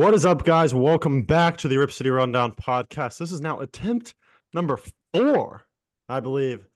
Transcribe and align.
What 0.00 0.14
is 0.14 0.24
up, 0.24 0.46
guys? 0.46 0.72
Welcome 0.72 1.24
back 1.24 1.58
to 1.58 1.68
the 1.68 1.76
Rip 1.76 1.92
City 1.92 2.08
Rundown 2.08 2.52
podcast. 2.52 3.18
This 3.18 3.32
is 3.32 3.42
now 3.42 3.60
attempt 3.60 4.14
number 4.54 4.78
four, 5.12 5.66
I 6.08 6.20
believe, 6.20 6.66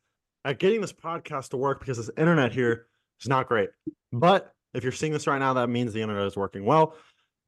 at 0.44 0.58
getting 0.58 0.82
this 0.82 0.92
podcast 0.92 1.48
to 1.48 1.56
work 1.56 1.80
because 1.80 1.96
this 1.96 2.10
internet 2.18 2.52
here 2.52 2.84
is 3.22 3.26
not 3.26 3.48
great. 3.48 3.70
But 4.12 4.52
if 4.74 4.82
you're 4.82 4.92
seeing 4.92 5.14
this 5.14 5.26
right 5.26 5.38
now, 5.38 5.54
that 5.54 5.68
means 5.68 5.94
the 5.94 6.02
internet 6.02 6.26
is 6.26 6.36
working 6.36 6.66
well. 6.66 6.96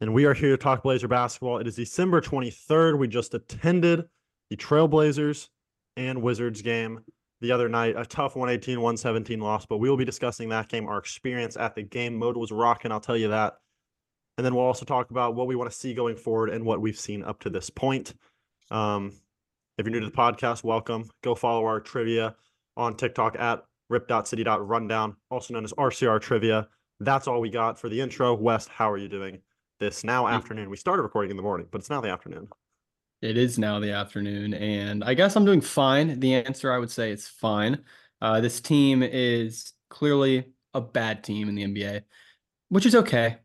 And 0.00 0.14
we 0.14 0.24
are 0.24 0.32
here 0.32 0.52
to 0.52 0.56
talk 0.56 0.82
Blazer 0.82 1.08
basketball. 1.08 1.58
It 1.58 1.66
is 1.66 1.76
December 1.76 2.22
23rd. 2.22 2.98
We 2.98 3.06
just 3.06 3.34
attended 3.34 4.04
the 4.48 4.56
Trailblazers 4.56 5.50
and 5.98 6.22
Wizards 6.22 6.62
game 6.62 7.00
the 7.42 7.52
other 7.52 7.68
night. 7.68 7.96
A 7.98 8.06
tough 8.06 8.34
118 8.34 8.80
117 8.80 9.40
loss, 9.40 9.66
but 9.66 9.76
we 9.76 9.90
will 9.90 9.98
be 9.98 10.06
discussing 10.06 10.48
that 10.48 10.70
game, 10.70 10.88
our 10.88 10.96
experience 10.96 11.58
at 11.58 11.74
the 11.74 11.82
game. 11.82 12.18
Moda 12.18 12.36
was 12.36 12.50
rocking, 12.50 12.90
I'll 12.92 12.98
tell 12.98 13.18
you 13.18 13.28
that. 13.28 13.58
And 14.36 14.44
then 14.44 14.54
we'll 14.54 14.64
also 14.64 14.84
talk 14.84 15.10
about 15.10 15.34
what 15.34 15.46
we 15.46 15.56
want 15.56 15.70
to 15.70 15.76
see 15.76 15.94
going 15.94 16.16
forward 16.16 16.50
and 16.50 16.64
what 16.64 16.80
we've 16.80 16.98
seen 16.98 17.22
up 17.22 17.40
to 17.40 17.50
this 17.50 17.70
point. 17.70 18.14
Um, 18.70 19.12
if 19.78 19.86
you're 19.86 19.92
new 19.92 20.00
to 20.00 20.06
the 20.06 20.12
podcast, 20.12 20.64
welcome. 20.64 21.08
Go 21.22 21.34
follow 21.34 21.64
our 21.64 21.80
trivia 21.80 22.34
on 22.76 22.96
TikTok 22.96 23.38
at 23.38 23.62
rip.city.rundown, 23.88 25.16
also 25.30 25.54
known 25.54 25.64
as 25.64 25.72
RCR 25.72 26.20
Trivia. 26.20 26.68
That's 27.00 27.28
all 27.28 27.40
we 27.40 27.50
got 27.50 27.78
for 27.78 27.88
the 27.88 28.00
intro. 28.00 28.34
West, 28.34 28.68
how 28.68 28.90
are 28.90 28.98
you 28.98 29.08
doing 29.08 29.40
this 29.80 30.04
now 30.04 30.26
afternoon? 30.26 30.70
We 30.70 30.76
started 30.76 31.02
recording 31.02 31.30
in 31.30 31.36
the 31.36 31.42
morning, 31.42 31.66
but 31.70 31.80
it's 31.80 31.90
now 31.90 32.00
the 32.00 32.10
afternoon. 32.10 32.48
It 33.22 33.38
is 33.38 33.58
now 33.58 33.80
the 33.80 33.92
afternoon, 33.92 34.54
and 34.54 35.02
I 35.02 35.14
guess 35.14 35.36
I'm 35.36 35.44
doing 35.44 35.62
fine. 35.62 36.20
The 36.20 36.34
answer 36.34 36.72
I 36.72 36.78
would 36.78 36.90
say 36.90 37.10
it's 37.10 37.28
fine. 37.28 37.82
Uh, 38.20 38.40
this 38.40 38.60
team 38.60 39.02
is 39.02 39.72
clearly 39.88 40.52
a 40.74 40.80
bad 40.80 41.24
team 41.24 41.48
in 41.48 41.54
the 41.54 41.64
NBA, 41.64 42.02
which 42.68 42.86
is 42.86 42.94
okay. 42.94 43.38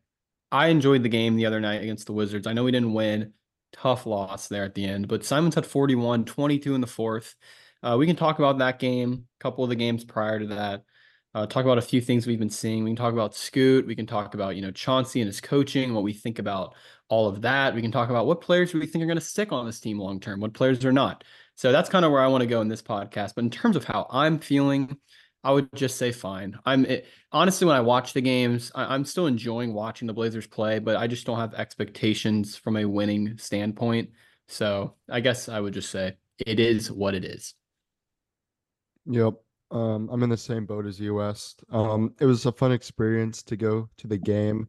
I 0.52 0.68
enjoyed 0.68 1.02
the 1.02 1.08
game 1.08 1.36
the 1.36 1.46
other 1.46 1.60
night 1.60 1.82
against 1.82 2.06
the 2.06 2.12
Wizards. 2.12 2.46
I 2.46 2.52
know 2.52 2.64
we 2.64 2.72
didn't 2.72 2.92
win, 2.92 3.32
tough 3.72 4.04
loss 4.04 4.48
there 4.48 4.64
at 4.64 4.74
the 4.74 4.84
end, 4.84 5.08
but 5.08 5.24
Simons 5.24 5.54
had 5.54 5.66
41, 5.66 6.26
22 6.26 6.74
in 6.74 6.82
the 6.82 6.86
fourth. 6.86 7.34
Uh, 7.82 7.96
we 7.98 8.06
can 8.06 8.16
talk 8.16 8.38
about 8.38 8.58
that 8.58 8.78
game, 8.78 9.26
a 9.40 9.42
couple 9.42 9.64
of 9.64 9.70
the 9.70 9.76
games 9.76 10.04
prior 10.04 10.38
to 10.38 10.46
that. 10.48 10.84
Uh, 11.34 11.46
talk 11.46 11.64
about 11.64 11.78
a 11.78 11.82
few 11.82 12.02
things 12.02 12.26
we've 12.26 12.38
been 12.38 12.50
seeing. 12.50 12.84
We 12.84 12.90
can 12.90 12.96
talk 12.96 13.14
about 13.14 13.34
Scoot. 13.34 13.86
We 13.86 13.96
can 13.96 14.06
talk 14.06 14.34
about 14.34 14.54
you 14.54 14.60
know 14.60 14.70
Chauncey 14.70 15.22
and 15.22 15.26
his 15.26 15.40
coaching, 15.40 15.94
what 15.94 16.04
we 16.04 16.12
think 16.12 16.38
about 16.38 16.74
all 17.08 17.26
of 17.26 17.40
that. 17.40 17.74
We 17.74 17.80
can 17.80 17.90
talk 17.90 18.10
about 18.10 18.26
what 18.26 18.42
players 18.42 18.74
we 18.74 18.86
think 18.86 19.02
are 19.02 19.06
going 19.06 19.18
to 19.18 19.24
stick 19.24 19.50
on 19.50 19.64
this 19.64 19.80
team 19.80 19.98
long 19.98 20.20
term, 20.20 20.40
what 20.40 20.52
players 20.52 20.84
are 20.84 20.92
not. 20.92 21.24
So 21.54 21.72
that's 21.72 21.88
kind 21.88 22.04
of 22.04 22.12
where 22.12 22.20
I 22.20 22.26
want 22.26 22.42
to 22.42 22.46
go 22.46 22.60
in 22.60 22.68
this 22.68 22.82
podcast. 22.82 23.34
But 23.34 23.44
in 23.44 23.50
terms 23.50 23.76
of 23.76 23.84
how 23.84 24.06
I'm 24.10 24.38
feeling, 24.38 24.98
I 25.44 25.52
would 25.52 25.68
just 25.74 25.98
say 25.98 26.12
fine. 26.12 26.58
I'm 26.64 26.84
it, 26.84 27.06
honestly 27.32 27.66
when 27.66 27.76
I 27.76 27.80
watch 27.80 28.12
the 28.12 28.20
games, 28.20 28.70
I, 28.74 28.94
am 28.94 29.04
still 29.04 29.26
enjoying 29.26 29.74
watching 29.74 30.06
the 30.06 30.14
Blazers 30.14 30.46
play, 30.46 30.78
but 30.78 30.96
I 30.96 31.06
just 31.06 31.26
don't 31.26 31.38
have 31.38 31.54
expectations 31.54 32.56
from 32.56 32.76
a 32.76 32.84
winning 32.84 33.36
standpoint. 33.38 34.10
So 34.48 34.94
I 35.10 35.20
guess 35.20 35.48
I 35.48 35.58
would 35.58 35.74
just 35.74 35.90
say 35.90 36.16
it 36.38 36.60
is 36.60 36.92
what 36.92 37.14
it 37.14 37.24
is. 37.24 37.54
Yep. 39.06 39.34
Um, 39.72 40.10
I'm 40.12 40.22
in 40.22 40.30
the 40.30 40.36
same 40.36 40.66
boat 40.66 40.86
as 40.86 41.00
you, 41.00 41.14
West. 41.14 41.64
Um, 41.70 42.14
it 42.20 42.26
was 42.26 42.46
a 42.46 42.52
fun 42.52 42.72
experience 42.72 43.42
to 43.44 43.56
go 43.56 43.88
to 43.98 44.06
the 44.06 44.18
game, 44.18 44.68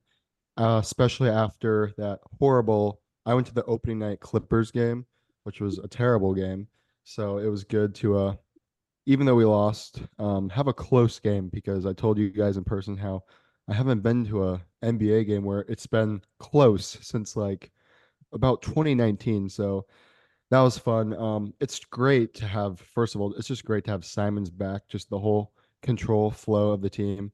uh, 0.58 0.80
especially 0.82 1.30
after 1.30 1.92
that 1.98 2.20
horrible. 2.40 3.02
I 3.26 3.34
went 3.34 3.48
to 3.48 3.54
the 3.54 3.66
opening 3.66 4.00
night 4.00 4.22
Clippers 4.22 4.72
game, 4.72 5.06
which 5.44 5.60
was 5.60 5.78
a 5.78 5.88
terrible 5.88 6.34
game. 6.34 6.68
So 7.04 7.38
it 7.38 7.48
was 7.48 7.66
good 7.66 7.94
to 7.96 8.18
uh, 8.18 8.36
even 9.06 9.26
though 9.26 9.36
we 9.36 9.46
lost, 9.46 10.02
um, 10.20 10.50
have 10.50 10.68
a 10.68 10.74
close 10.74 11.20
game 11.20 11.50
because 11.50 11.86
I 11.86 11.94
told 11.94 12.18
you 12.18 12.30
guys 12.30 12.58
in 12.58 12.64
person 12.64 12.98
how 12.98 13.24
I 13.68 13.74
haven't 13.74 14.02
been 14.02 14.26
to 14.28 14.50
a 14.50 14.62
NBA 14.84 15.28
game 15.28 15.44
where 15.44 15.66
it's 15.68 15.88
been 15.88 16.22
close 16.40 16.98
since 17.02 17.36
like 17.36 17.72
about 18.34 18.62
2019. 18.62 19.50
So 19.50 19.86
that 20.52 20.60
was 20.60 20.78
fun. 20.78 21.14
Um, 21.16 21.54
it's 21.60 21.80
great 21.80 22.34
to 22.36 22.48
have. 22.48 22.80
First 22.80 23.16
of 23.16 23.22
all, 23.22 23.34
it's 23.34 23.48
just 23.48 23.66
great 23.66 23.86
to 23.86 23.92
have 23.92 24.06
Simons 24.06 24.50
back. 24.50 24.88
Just 24.88 25.10
the 25.10 25.20
whole 25.20 25.54
control 25.82 26.32
flow 26.32 26.72
of 26.72 26.82
the 26.82 26.90
team 26.90 27.32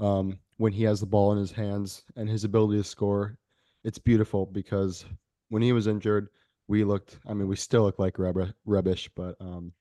um, 0.00 0.38
when 0.56 0.72
he 0.72 0.84
has 0.84 1.00
the 1.00 1.06
ball 1.06 1.32
in 1.32 1.38
his 1.38 1.52
hands 1.52 2.04
and 2.16 2.28
his 2.28 2.44
ability 2.44 2.78
to 2.78 2.84
score. 2.84 3.36
It's 3.84 3.98
beautiful 3.98 4.46
because 4.46 5.04
when 5.50 5.62
he 5.62 5.72
was 5.72 5.86
injured, 5.86 6.28
we 6.68 6.84
looked. 6.84 7.18
I 7.26 7.34
mean, 7.34 7.48
we 7.48 7.56
still 7.56 7.82
look 7.82 7.98
like 7.98 8.16
rubbish, 8.18 9.10
but 9.14 9.36
um, 9.40 9.72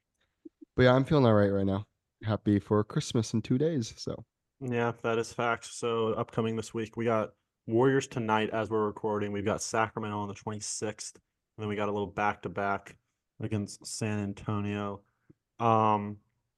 but 0.76 0.84
yeah, 0.84 0.94
I'm 0.94 1.04
feeling 1.04 1.26
all 1.26 1.34
right 1.34 1.52
right 1.52 1.66
now. 1.66 1.86
Happy 2.24 2.60
for 2.60 2.84
Christmas 2.84 3.34
in 3.34 3.42
two 3.42 3.58
days. 3.58 3.94
So 3.98 4.24
yeah, 4.62 4.94
that 5.04 5.18
is 5.18 5.34
facts. 5.34 5.76
So 5.76 6.14
upcoming 6.14 6.56
this 6.56 6.74
week, 6.74 6.96
we 6.96 7.06
got 7.06 7.32
Warriors 7.68 8.08
tonight 8.08 8.50
as 8.52 8.70
we're 8.70 8.86
recording. 8.86 9.32
We've 9.32 9.46
got 9.46 9.62
Sacramento 9.62 10.18
on 10.18 10.28
the 10.28 10.34
26th, 10.34 11.16
and 11.16 11.60
then 11.60 11.68
we 11.68 11.76
got 11.76 11.90
a 11.90 11.92
little 11.92 12.08
back 12.08 12.42
to 12.44 12.50
back 12.50 12.96
against 13.42 13.86
San 13.86 14.20
Antonio. 14.20 15.02
Um, 15.60 16.18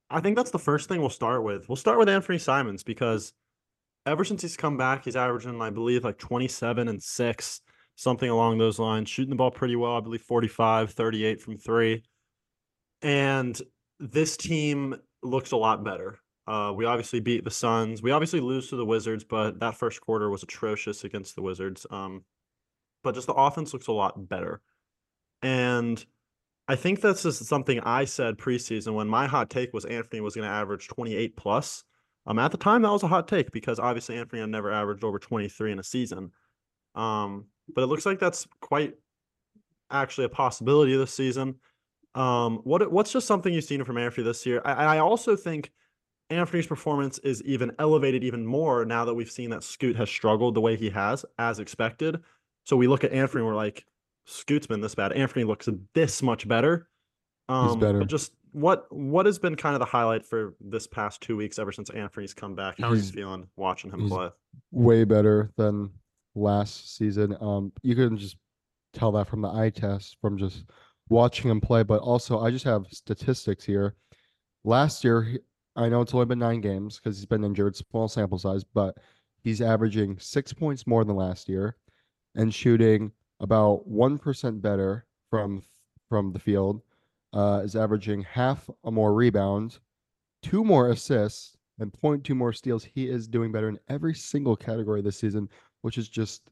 I 0.09 0.19
think 0.19 0.35
that's 0.35 0.51
the 0.51 0.59
first 0.59 0.87
thing 0.87 0.99
we'll 0.99 1.09
start 1.09 1.43
with. 1.43 1.67
We'll 1.67 1.75
start 1.75 1.97
with 1.97 2.09
Anthony 2.09 2.37
Simons 2.37 2.83
because 2.83 3.33
ever 4.05 4.23
since 4.23 4.41
he's 4.41 4.57
come 4.57 4.77
back, 4.77 5.03
he's 5.03 5.15
averaging, 5.15 5.61
I 5.61 5.71
believe, 5.71 6.03
like 6.03 6.17
27 6.17 6.87
and 6.87 7.01
six, 7.01 7.61
something 7.95 8.29
along 8.29 8.57
those 8.57 8.79
lines, 8.79 9.09
shooting 9.09 9.31
the 9.31 9.35
ball 9.35 9.51
pretty 9.51 9.75
well. 9.75 9.97
I 9.97 9.99
believe 10.01 10.21
45, 10.21 10.91
38 10.91 11.41
from 11.41 11.57
three. 11.57 12.03
And 13.01 13.59
this 13.99 14.37
team 14.37 14.95
looks 15.23 15.51
a 15.51 15.57
lot 15.57 15.83
better. 15.83 16.19
Uh, 16.47 16.71
we 16.75 16.85
obviously 16.85 17.19
beat 17.19 17.43
the 17.43 17.51
Suns. 17.51 18.03
We 18.03 18.11
obviously 18.11 18.39
lose 18.39 18.69
to 18.69 18.75
the 18.75 18.85
Wizards, 18.85 19.23
but 19.23 19.59
that 19.59 19.75
first 19.75 19.99
quarter 20.01 20.29
was 20.29 20.43
atrocious 20.43 21.03
against 21.03 21.35
the 21.35 21.41
Wizards. 21.41 21.87
Um, 21.89 22.23
but 23.03 23.15
just 23.15 23.27
the 23.27 23.33
offense 23.33 23.73
looks 23.73 23.87
a 23.87 23.91
lot 23.91 24.29
better. 24.29 24.61
And 25.41 26.03
I 26.67 26.75
think 26.75 27.01
this 27.01 27.25
is 27.25 27.47
something 27.47 27.79
I 27.81 28.05
said 28.05 28.37
preseason 28.37 28.93
when 28.93 29.07
my 29.07 29.27
hot 29.27 29.49
take 29.49 29.73
was 29.73 29.85
Anthony 29.85 30.21
was 30.21 30.35
going 30.35 30.47
to 30.47 30.53
average 30.53 30.87
28 30.87 31.35
plus. 31.35 31.83
Um, 32.27 32.39
at 32.39 32.51
the 32.51 32.57
time, 32.57 32.81
that 32.81 32.91
was 32.91 33.03
a 33.03 33.07
hot 33.07 33.27
take 33.27 33.51
because 33.51 33.79
obviously 33.79 34.17
Anthony 34.17 34.41
had 34.41 34.49
never 34.49 34.71
averaged 34.71 35.03
over 35.03 35.19
23 35.19 35.71
in 35.71 35.79
a 35.79 35.83
season. 35.83 36.31
Um, 36.95 37.45
but 37.73 37.83
it 37.83 37.87
looks 37.87 38.05
like 38.05 38.19
that's 38.19 38.47
quite 38.61 38.93
actually 39.91 40.25
a 40.25 40.29
possibility 40.29 40.95
this 40.97 41.13
season. 41.13 41.55
Um, 42.15 42.59
what 42.63 42.91
what's 42.91 43.11
just 43.11 43.27
something 43.27 43.53
you've 43.53 43.65
seen 43.65 43.83
from 43.83 43.97
Anthony 43.97 44.23
this 44.23 44.45
year? 44.45 44.61
I, 44.63 44.95
I 44.95 44.99
also 44.99 45.35
think 45.35 45.71
Anthony's 46.29 46.65
performance 46.65 47.17
is 47.19 47.43
even 47.43 47.71
elevated 47.77 48.23
even 48.23 48.45
more 48.45 48.85
now 48.85 49.05
that 49.05 49.13
we've 49.13 49.29
seen 49.29 49.49
that 49.51 49.63
Scoot 49.63 49.95
has 49.97 50.09
struggled 50.09 50.55
the 50.55 50.61
way 50.61 50.75
he 50.75 50.89
has, 50.89 51.25
as 51.37 51.59
expected. 51.59 52.21
So 52.63 52.75
we 52.77 52.87
look 52.87 53.03
at 53.03 53.11
Anthony, 53.11 53.41
and 53.41 53.47
we're 53.47 53.55
like, 53.55 53.85
Scoot's 54.25 54.65
been 54.65 54.81
this 54.81 54.95
bad. 54.95 55.11
Anthony 55.11 55.43
looks 55.43 55.69
this 55.93 56.23
much 56.23 56.47
better. 56.47 56.87
Um, 57.47 57.67
He's 57.67 57.75
better. 57.75 58.03
Just 58.05 58.31
what 58.53 58.91
what 58.91 59.25
has 59.25 59.37
been 59.37 59.55
kind 59.55 59.75
of 59.75 59.79
the 59.79 59.85
highlight 59.85 60.25
for 60.25 60.55
this 60.61 60.87
past 60.87 61.21
two 61.21 61.35
weeks 61.35 61.59
ever 61.59 61.71
since 61.73 61.89
Anthony's 61.89 62.33
come 62.33 62.55
back? 62.55 62.79
How 62.79 62.93
he's, 62.93 63.11
feeling 63.11 63.47
watching 63.57 63.91
him 63.91 64.07
play? 64.07 64.29
Way 64.71 65.03
better 65.03 65.51
than 65.57 65.91
last 66.33 66.97
season. 66.97 67.35
Um, 67.41 67.73
you 67.83 67.93
can 67.93 68.17
just 68.17 68.37
tell 68.93 69.11
that 69.11 69.27
from 69.27 69.41
the 69.41 69.49
eye 69.49 69.69
test, 69.69 70.17
from 70.21 70.37
just 70.37 70.63
watching 71.09 71.49
him 71.49 71.61
play, 71.61 71.83
but 71.83 72.01
also 72.01 72.39
I 72.39 72.51
just 72.51 72.65
have 72.65 72.87
statistics 72.91 73.63
here. 73.63 73.95
Last 74.63 75.03
year, 75.03 75.39
I 75.75 75.89
know 75.89 76.01
it's 76.01 76.13
only 76.13 76.25
been 76.25 76.39
nine 76.39 76.61
games 76.61 76.99
because 76.99 77.17
he's 77.17 77.25
been 77.25 77.43
injured, 77.43 77.75
small 77.75 78.07
sample 78.07 78.39
size, 78.39 78.63
but 78.63 78.97
he's 79.43 79.61
averaging 79.61 80.17
six 80.19 80.53
points 80.53 80.87
more 80.87 81.03
than 81.03 81.15
last 81.15 81.49
year 81.49 81.77
and 82.35 82.53
shooting 82.53 83.11
about 83.39 83.87
one 83.87 84.17
percent 84.17 84.61
better 84.61 85.05
from 85.29 85.63
from 86.09 86.31
the 86.31 86.39
field. 86.39 86.81
Uh, 87.33 87.61
is 87.65 87.75
averaging 87.75 88.23
half 88.23 88.69
a 88.85 88.91
more 88.91 89.13
rebounds, 89.13 89.81
two 90.41 90.63
more 90.63 90.91
assists, 90.91 91.57
and 91.79 91.91
0.2 91.91 92.33
more 92.33 92.53
steals. 92.53 92.85
He 92.85 93.09
is 93.09 93.27
doing 93.27 93.51
better 93.51 93.67
in 93.67 93.77
every 93.89 94.13
single 94.13 94.55
category 94.55 95.01
this 95.01 95.19
season, 95.19 95.49
which 95.81 95.97
is 95.97 96.07
just, 96.07 96.49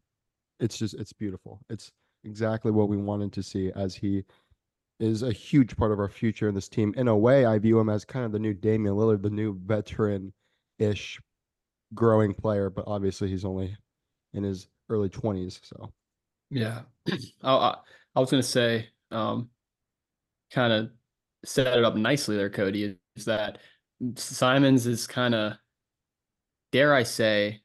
it's 0.60 0.78
just, 0.78 0.96
it's 0.96 1.14
beautiful. 1.14 1.62
It's 1.70 1.92
exactly 2.24 2.72
what 2.72 2.90
we 2.90 2.98
wanted 2.98 3.32
to 3.34 3.44
see 3.44 3.72
as 3.76 3.96
he 3.96 4.24
is 5.04 5.24
a 5.24 5.32
huge 5.32 5.76
part 5.76 5.92
of 5.92 6.00
our 6.00 6.10
future 6.10 6.48
in 6.48 6.56
this 6.56 6.70
team. 6.70 6.94
In 6.96 7.08
a 7.08 7.18
way, 7.18 7.46
I 7.46 7.60
view 7.60 7.80
him 7.80 7.90
as 7.90 8.06
kind 8.06 8.26
of 8.26 8.32
the 8.32 8.40
new 8.40 8.54
Damian 8.54 8.96
Lillard, 8.96 9.22
the 9.22 9.30
new 9.30 9.60
veteran-ish 9.66 11.20
growing 11.94 12.34
player, 12.34 12.70
but 12.70 12.86
obviously 12.88 13.30
he's 13.30 13.46
only 13.46 13.76
in 14.34 14.44
his 14.44 14.68
early 14.90 15.10
20s, 15.10 15.60
so 15.64 15.92
yeah. 16.50 16.82
I, 17.44 17.76
I 18.16 18.20
was 18.20 18.32
going 18.32 18.42
to 18.42 18.48
say 18.48 18.88
um 19.12 19.50
kind 20.52 20.74
of 20.74 20.90
set 21.46 21.68
it 21.68 21.84
up 21.84 21.96
nicely 21.96 22.36
there 22.36 22.50
Cody 22.50 22.96
is 23.16 23.26
that 23.26 23.60
Simons 24.16 24.88
is 24.88 25.08
kind 25.08 25.36
of 25.36 25.54
dare 26.72 26.94
I 26.94 27.04
say 27.04 27.62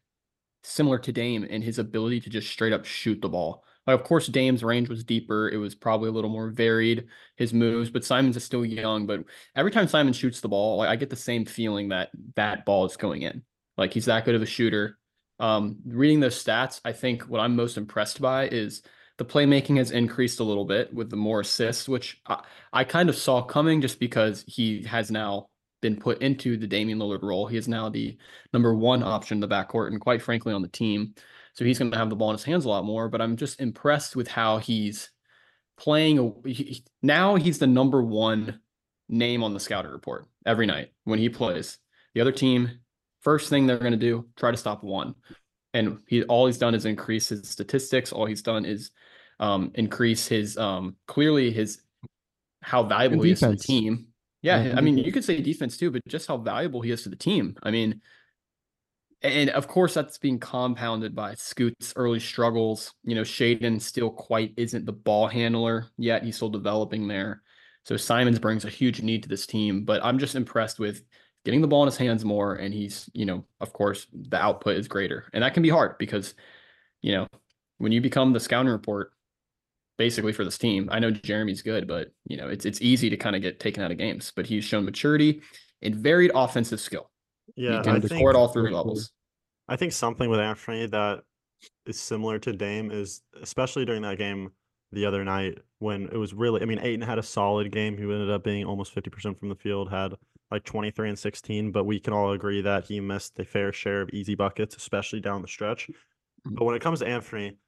similar 0.63 0.99
to 0.99 1.13
Dame 1.13 1.45
in 1.45 1.63
his 1.63 1.79
ability 1.79 2.21
to 2.21 2.31
just 2.31 2.51
straight 2.51 2.73
up 2.73 2.85
shoot 2.85 3.21
the 3.23 3.29
ball. 3.29 3.65
Like, 3.89 3.99
of 3.99 4.05
course, 4.07 4.29
Dame's 4.29 4.63
range 4.63 4.89
was 4.89 5.03
deeper. 5.03 5.49
It 5.49 5.57
was 5.57 5.75
probably 5.75 6.11
a 6.11 6.13
little 6.13 6.31
more 6.31 6.51
varied, 6.51 7.09
his 7.37 7.53
moves, 7.55 7.91
but 7.91 8.05
Simons 8.05 8.37
is 8.37 8.45
still 8.45 8.65
young. 8.65 9.07
But 9.07 9.25
every 9.57 9.73
time 9.73 9.89
Simon 9.89 10.13
shoots 10.13 10.41
the 10.41 10.49
ball, 10.49 10.77
like, 10.79 10.91
I 10.91 10.97
get 10.97 11.11
the 11.11 11.17
same 11.17 11.47
feeling 11.47 11.89
that 11.89 12.11
that 12.37 12.67
ball 12.67 12.85
is 12.87 12.97
going 12.97 13.23
in. 13.23 13.43
Like 13.79 13.95
he's 13.95 14.05
that 14.07 14.25
good 14.25 14.35
of 14.37 14.43
a 14.43 14.47
shooter. 14.47 14.99
Um, 15.41 15.79
reading 15.87 16.21
those 16.21 16.43
stats, 16.43 16.81
I 16.85 16.93
think 16.93 17.23
what 17.23 17.41
I'm 17.41 17.57
most 17.57 17.77
impressed 17.79 18.21
by 18.21 18.49
is 18.49 18.83
The 19.19 19.25
playmaking 19.25 19.79
has 19.79 19.91
increased 19.91 20.39
a 20.39 20.45
little 20.45 20.65
bit 20.65 20.95
with 20.95 21.11
the 21.11 21.17
more 21.17 21.41
assists, 21.41 21.89
which 21.89 22.21
I, 22.27 22.45
I 22.73 22.85
kind 22.85 23.09
of 23.09 23.17
saw 23.17 23.43
coming 23.43 23.81
just 23.81 23.99
because 23.99 24.45
he 24.47 24.85
has 24.85 25.11
now 25.11 25.49
been 25.83 25.97
put 25.97 26.23
into 26.23 26.57
the 26.57 26.69
Damian 26.69 26.99
Lillard 27.01 27.23
role. 27.23 27.47
He 27.47 27.57
is 27.57 27.67
now 27.69 27.89
the 27.89 28.17
number 28.53 28.75
one 28.75 29.03
option 29.03 29.37
in 29.37 29.41
the 29.41 29.49
backcourt 29.49 29.89
and 29.89 30.01
quite 30.01 30.23
frankly 30.23 30.53
on 30.53 30.63
the 30.63 30.69
team. 30.69 31.15
So 31.59 31.65
he's 31.65 31.81
going 31.81 31.91
to 31.91 31.99
have 31.99 32.09
the 32.09 32.15
ball 32.15 32.31
in 32.31 32.37
his 32.37 32.45
hands 32.45 32.67
a 32.67 32.69
lot 32.69 32.85
more. 32.85 33.09
But 33.09 33.21
I'm 33.21 33.37
just 33.37 33.61
impressed 33.61 34.15
with 34.15 34.29
how 34.29 34.59
he's 34.59 35.11
playing. 35.77 36.33
He, 36.47 36.85
now 37.03 37.35
he's 37.35 37.59
the 37.59 37.67
number 37.67 38.01
one 38.01 38.61
name 39.09 39.43
on 39.43 39.55
the 39.55 39.59
scouting 39.59 39.91
report 39.91 40.27
every 40.47 40.67
night 40.67 40.93
when 41.03 41.19
he 41.19 41.29
plays. 41.29 41.79
The 42.15 42.21
other 42.21 42.31
team, 42.31 42.79
first 43.23 43.51
thing 43.51 43.67
they're 43.67 43.77
going 43.77 43.91
to 43.91 43.99
do, 43.99 44.29
try 44.37 44.53
to 44.53 44.57
stop 44.57 44.85
one. 44.85 45.17
And 45.75 45.99
he 46.07 46.23
all 46.23 46.47
he's 46.47 46.59
done 46.59 46.77
is 46.77 46.85
increase 46.85 47.31
his 47.31 47.49
statistics. 47.49 48.13
All 48.13 48.27
he's 48.27 48.43
done 48.43 48.65
is 48.65 48.93
um, 49.41 49.73
increase 49.75 50.29
his 50.29 50.57
um, 50.57 50.95
clearly 51.09 51.51
his 51.51 51.81
how 52.63 52.85
valuable 52.85 53.25
he 53.25 53.33
is 53.33 53.41
to 53.41 53.49
the 53.49 53.57
team. 53.57 54.07
Yeah, 54.43 54.63
Yeah, 54.63 54.75
I 54.77 54.81
mean, 54.81 54.97
you 54.97 55.11
could 55.11 55.25
say 55.25 55.41
defense 55.41 55.77
too, 55.77 55.91
but 55.91 56.03
just 56.07 56.29
how 56.29 56.37
valuable 56.37 56.83
he 56.83 56.93
is 56.93 57.03
to 57.03 57.09
the 57.09 57.17
team. 57.17 57.57
I 57.65 57.73
mean, 57.73 58.01
and 59.23 59.51
of 59.51 59.67
course 59.67 59.95
that's 59.95 60.19
being 60.19 60.39
compounded 60.39 61.15
by 61.15 61.35
Scoot's 61.35 61.93
early 61.97 62.21
struggles. 62.21 62.93
You 63.05 63.15
know, 63.15 63.23
Shaedon 63.23 63.81
still 63.81 64.11
quite 64.11 64.55
isn't 64.57 64.87
the 64.87 64.93
ball 64.93 65.27
handler 65.27 65.87
yet. 65.97 66.23
He's 66.23 66.37
still 66.37 66.51
developing 66.51 67.09
there. 67.09 67.43
So 67.85 67.97
Simons 67.97 68.39
brings 68.39 68.65
a 68.65 68.71
huge 68.71 69.03
need 69.03 69.23
to 69.23 69.29
this 69.29 69.47
team, 69.47 69.85
but 69.85 70.05
I'm 70.05 70.19
just 70.19 70.35
impressed 70.35 70.79
with 70.79 71.03
getting 71.45 71.63
the 71.63 71.69
ball 71.69 71.83
in 71.83 71.87
his 71.87 71.97
hands 71.97 72.25
more. 72.25 72.57
And 72.57 72.75
he's, 72.75 73.09
you 73.15 73.25
know, 73.25 73.45
of 73.61 73.73
course, 73.73 74.07
the 74.13 74.37
output 74.37 74.77
is 74.77 74.89
greater. 74.89 75.29
And 75.33 75.43
that 75.43 75.55
can 75.55 75.63
be 75.63 75.71
hard 75.71 75.97
because, 75.99 76.35
you 77.01 77.13
know, 77.13 77.27
when 77.79 77.93
you 77.93 78.01
become 78.01 78.33
the 78.33 78.41
scouting 78.41 78.71
report 78.71 79.13
basically 79.97 80.33
for 80.33 80.45
this 80.45 80.59
team, 80.59 80.89
I 80.93 80.99
know 80.99 81.11
Jerami's 81.11 81.63
good, 81.63 81.89
but 81.89 82.09
you 82.25 82.37
know, 82.37 82.49
it's 82.49 82.67
it's 82.67 82.83
easy 82.83 83.11
to 83.11 83.17
kind 83.17 83.35
of 83.35 83.43
get 83.43 83.59
taken 83.59 83.83
out 83.83 83.91
of 83.91 83.99
games. 83.99 84.33
But 84.35 84.47
he's 84.47 84.65
shown 84.65 84.85
maturity 84.85 85.41
and 85.83 85.95
varied 85.95 86.33
offensive 86.35 86.81
skill. 86.81 87.08
Yeah, 87.59 87.83
he 87.83 87.91
I 87.91 87.99
can 87.99 88.03
think 88.03 88.35
all 88.35 88.49
three 88.49 88.71
levels. 88.71 89.11
I 89.69 89.77
think 89.77 89.93
something 89.93 90.31
with 90.31 90.41
Anthony 90.41 90.87
that 90.87 91.25
is 91.87 92.01
similar 92.01 92.39
to 92.39 92.53
Dame 92.53 92.91
is 92.91 93.23
especially 93.43 93.85
during 93.85 94.03
that 94.03 94.17
game 94.17 94.51
the 94.93 95.05
other 95.05 95.25
night 95.25 95.59
when 95.81 96.05
it 96.05 96.17
was 96.17 96.33
really 96.33 96.63
I 96.63 96.65
mean 96.65 96.79
Ayton 96.79 97.03
had 97.03 97.19
a 97.19 97.23
solid 97.23 97.73
game. 97.73 97.97
He 97.97 98.05
ended 98.05 98.31
up 98.31 98.45
being 98.45 98.65
almost 98.65 98.95
50% 98.95 99.39
from 99.39 99.49
the 99.49 99.57
field, 99.57 99.91
had 99.91 100.15
like 100.51 100.65
23 100.65 101.11
and 101.11 101.19
16, 101.19 101.73
but 101.73 101.85
we 101.85 101.99
can 101.99 102.13
all 102.13 102.33
agree 102.33 102.63
that 102.63 102.85
he 102.85 103.01
missed 103.01 103.39
a 103.39 103.45
fair 103.45 103.73
share 103.73 104.03
of 104.03 104.11
easy 104.11 104.35
buckets, 104.35 104.77
especially 104.77 105.21
down 105.21 105.43
the 105.43 105.49
stretch. 105.49 105.89
Mm-hmm. 105.89 106.55
But 106.55 106.65
when 106.65 106.77
it 106.77 106.81
comes 106.81 107.01
to 107.01 107.07
Anthony, 107.07 107.59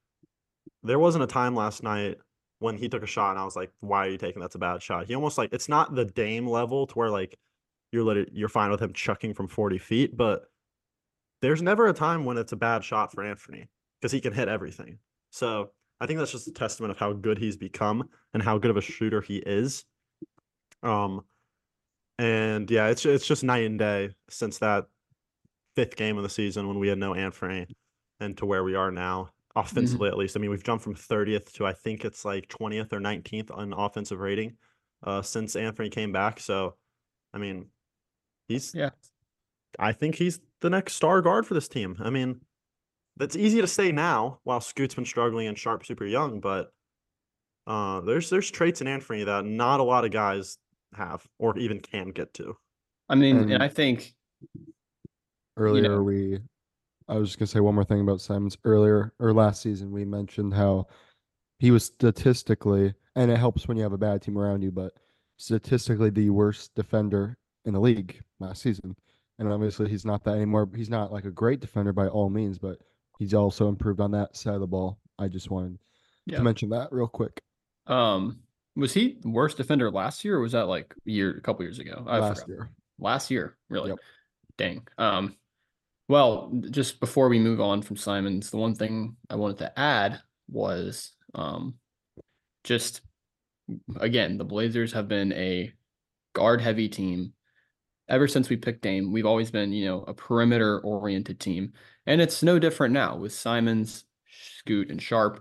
there 0.85 0.99
wasn't 1.01 1.25
a 1.25 1.27
time 1.27 1.55
last 1.57 1.83
night 1.83 2.19
when 2.61 2.77
he 2.77 2.89
took 2.89 3.03
a 3.03 3.07
shot 3.07 3.33
and 3.33 3.41
I 3.41 3.45
was 3.45 3.57
like, 3.57 3.73
why 3.81 4.07
are 4.07 4.11
you 4.11 4.19
taking 4.19 4.41
that's 4.41 4.55
a 4.55 4.59
bad 4.61 4.83
shot? 4.83 5.07
He 5.07 5.15
almost 5.17 5.37
like 5.37 5.53
it's 5.53 5.69
not 5.69 5.95
the 5.95 6.05
Dame 6.05 6.47
level 6.47 6.87
to 6.87 6.95
where 6.95 7.11
like 7.11 7.37
you're 7.93 8.05
lit- 8.05 8.31
you're 8.33 8.49
fine 8.49 8.71
with 8.71 8.81
him 8.81 8.93
chucking 8.93 9.35
from 9.35 9.49
40 9.49 9.79
feet, 9.79 10.17
but 10.17 10.45
there's 11.43 11.63
never 11.63 11.87
a 11.89 11.93
time 11.93 12.25
when 12.25 12.39
it's 12.39 12.53
a 12.53 12.57
bad 12.57 12.85
shot 12.85 13.13
for 13.13 13.25
Anthony 13.25 13.69
because 14.01 14.13
he 14.13 14.21
can 14.21 14.33
hit 14.33 14.49
everything. 14.49 14.99
So 15.31 15.71
I 16.01 16.07
think 16.07 16.19
that's 16.19 16.33
just 16.33 16.49
a 16.49 16.53
testament 16.53 16.91
of 16.91 16.99
how 16.99 17.13
good 17.13 17.39
he's 17.39 17.57
become 17.57 18.09
and 18.35 18.43
how 18.43 18.59
good 18.59 18.71
of 18.71 18.77
a 18.77 18.83
shooter 18.83 19.21
he 19.21 19.39
is. 19.39 19.85
Um, 20.83 21.23
and 22.19 22.71
yeah, 22.71 22.89
it's 22.89 23.05
it's 23.07 23.27
just 23.27 23.45
night 23.45 23.65
and 23.65 23.79
day 23.79 24.11
since 24.29 24.59
that 24.59 24.87
fifth 25.75 25.97
game 25.97 26.17
of 26.17 26.23
the 26.23 26.29
season 26.29 26.69
when 26.69 26.79
we 26.79 26.89
had 26.89 26.99
no 26.99 27.15
Anthony, 27.15 27.67
and 28.21 28.37
to 28.39 28.47
where 28.47 28.65
we 28.65 28.75
are 28.75 28.91
now 28.91 29.31
offensively 29.57 30.09
at 30.09 30.19
least. 30.19 30.37
I 30.37 30.41
mean, 30.41 30.51
we've 30.51 30.63
jumped 30.63 30.85
from 30.85 30.95
30th 30.95 31.53
to 31.55 31.67
I 31.67 31.73
think 31.73 32.05
it's 32.05 32.25
like 32.25 32.49
20th 32.49 32.93
or 32.93 33.01
19th 33.01 33.51
on 33.57 33.73
offensive 33.73 34.21
rating 34.21 34.57
uh, 35.03 35.23
since 35.23 35.57
Anthony 35.57 35.89
came 35.89 36.13
back. 36.13 36.41
So, 36.41 36.77
I 37.33 37.39
mean, 37.39 37.67
he's 38.51 38.75
Yeah. 38.75 38.91
I 39.79 39.93
think 39.93 40.17
he's 40.17 40.41
the 40.61 40.71
next 40.71 40.95
star 40.95 41.23
guard 41.23 41.47
for 41.47 41.55
this 41.55 41.69
team. 41.69 41.97
I 42.01 42.11
mean, 42.11 42.41
that's 43.17 43.37
easy 43.37 43.61
to 43.61 43.67
say 43.67 43.93
now 43.93 44.41
while 44.45 44.61
Scoot's 44.61 44.95
been 44.95 45.05
struggling 45.05 45.47
and 45.47 45.59
Sharpe 45.59 45.87
super 45.87 46.05
young, 46.05 46.41
but 46.41 46.73
uh, 47.67 48.01
there's 48.01 48.29
there's 48.31 48.51
traits 48.51 48.81
in 48.81 48.87
Anthony 48.87 49.25
that 49.25 49.45
not 49.45 49.81
a 49.81 49.85
lot 49.85 50.05
of 50.05 50.11
guys 50.11 50.59
have 50.95 51.27
or 51.39 51.57
even 51.59 51.81
can 51.81 52.09
get 52.09 52.35
to. 52.35 52.57
I 53.09 53.15
mean, 53.15 53.37
and, 53.37 53.53
And- 53.53 53.63
I 53.63 53.69
think 53.69 54.15
Earlier, 55.57 56.03
we, 56.03 56.39
I 57.09 57.17
was 57.19 57.29
just 57.29 57.39
gonna 57.39 57.47
say 57.47 57.61
one 57.61 57.75
more 57.75 57.85
thing 57.85 58.01
about 58.01 58.21
Simons. 58.21 58.57
Earlier 58.65 59.13
or 59.19 59.33
last 59.33 59.63
season, 59.63 59.91
we 59.93 60.05
mentioned 60.05 60.55
how 60.55 60.87
he 61.59 61.71
was 61.71 61.85
statistically, 61.85 62.95
and 63.15 63.31
it 63.31 63.37
helps 63.37 63.69
when 63.69 63.77
you 63.77 63.83
have 63.83 63.93
a 63.93 63.99
bad 63.99 64.23
team 64.23 64.39
around 64.39 64.63
you, 64.63 64.71
but 64.71 64.95
statistically 65.37 66.11
the 66.11 66.31
worst 66.31 66.75
defender 66.75 67.37
in 67.65 67.75
the 67.75 67.81
league 67.81 68.21
last 68.39 68.63
season. 68.63 68.97
And 69.39 69.51
obviously, 69.53 69.89
he's 69.89 70.05
not 70.05 70.23
that 70.25 70.35
anymore. 70.37 70.69
He's 70.75 70.91
not 70.91 71.13
like 71.13 71.25
a 71.25 71.31
great 71.31 71.61
defender 71.61 71.93
by 71.93 72.09
all 72.09 72.29
means, 72.29 72.59
but 72.59 72.79
he's 73.19 73.33
also 73.35 73.69
improved 73.69 74.01
on 74.01 74.11
that 74.13 74.37
side 74.37 74.55
of 74.55 74.61
the 74.61 74.67
ball. 74.67 74.99
I 75.19 75.29
just 75.29 75.51
wanted 75.51 75.79
Yeah. 76.27 76.39
to 76.39 76.45
mention 76.45 76.69
that 76.71 76.93
real 76.93 77.09
quick. 77.09 77.43
um 77.87 78.41
was 78.77 78.93
he 78.95 79.19
the 79.21 79.29
worst 79.29 79.57
defender 79.57 79.91
last 79.91 80.25
year 80.25 80.37
or 80.37 80.41
was 80.41 80.53
that 80.53 80.69
like 80.69 80.95
a 81.07 81.11
year 81.11 81.31
a 81.37 81.41
couple 81.41 81.65
years 81.65 81.79
ago? 81.81 82.05
I 82.07 82.19
last 82.19 82.43
forgot. 82.43 82.49
year. 82.49 82.71
Last 82.99 83.31
year, 83.31 83.57
really. 83.69 83.91
Yep. 83.91 83.99
Dang. 84.59 84.89
Um 84.99 85.37
well, 86.09 86.53
just 86.71 87.01
before 87.01 87.29
we 87.29 87.39
move 87.39 87.61
on 87.61 87.83
from 87.83 87.97
Simons, 87.97 88.51
the 88.51 88.57
one 88.59 88.75
thing 88.75 89.17
I 89.31 89.37
wanted 89.37 89.59
to 89.59 89.79
add 89.79 90.21
was 90.49 91.13
um 91.35 91.75
just 92.65 93.01
again, 93.99 94.37
the 94.39 94.45
Blazers 94.45 94.93
have 94.93 95.09
been 95.09 95.33
a 95.33 95.73
guard 96.35 96.61
heavy 96.61 96.89
team 96.89 97.33
ever 98.11 98.29
since 98.29 98.49
we 98.49 98.57
picked 98.57 98.83
Dame. 98.83 99.13
We've 99.13 99.27
always 99.27 99.51
been, 99.51 99.73
you 99.73 99.87
know, 99.87 100.03
a 100.03 100.13
perimeter 100.15 100.81
oriented 100.81 101.41
team. 101.41 101.73
And 102.07 102.21
it's 102.21 102.43
no 102.43 102.59
different 102.59 102.93
now 102.93 103.17
with 103.17 103.33
Simons, 103.33 104.05
Scoot, 104.59 104.91
and 104.91 105.01
Sharpe. 105.01 105.41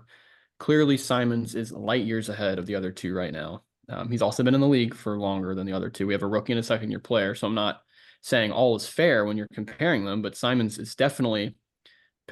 Clearly, 0.58 0.96
Simons 0.96 1.54
is 1.54 1.72
light 1.72 2.04
years 2.04 2.28
ahead 2.28 2.58
of 2.58 2.66
the 2.66 2.76
other 2.76 2.92
two 2.92 3.14
right 3.14 3.32
now. 3.32 3.64
Um, 3.88 4.10
he's 4.10 4.22
also 4.22 4.42
been 4.42 4.54
in 4.54 4.60
the 4.60 4.68
league 4.68 4.94
for 4.94 5.18
longer 5.18 5.54
than 5.54 5.66
the 5.66 5.72
other 5.72 5.90
two. 5.90 6.06
We 6.06 6.14
have 6.14 6.22
a 6.22 6.28
rookie 6.28 6.52
and 6.52 6.60
a 6.60 6.62
second 6.62 6.90
year 6.90 7.00
player. 7.00 7.34
So 7.34 7.46
I'm 7.46 7.54
not 7.54 7.80
saying 8.22 8.52
all 8.52 8.76
is 8.76 8.86
fair 8.86 9.24
when 9.24 9.36
you're 9.36 9.48
comparing 9.52 10.04
them, 10.04 10.22
but 10.22 10.36
Simons 10.36 10.78
is 10.78 10.94
definitely, 10.94 11.56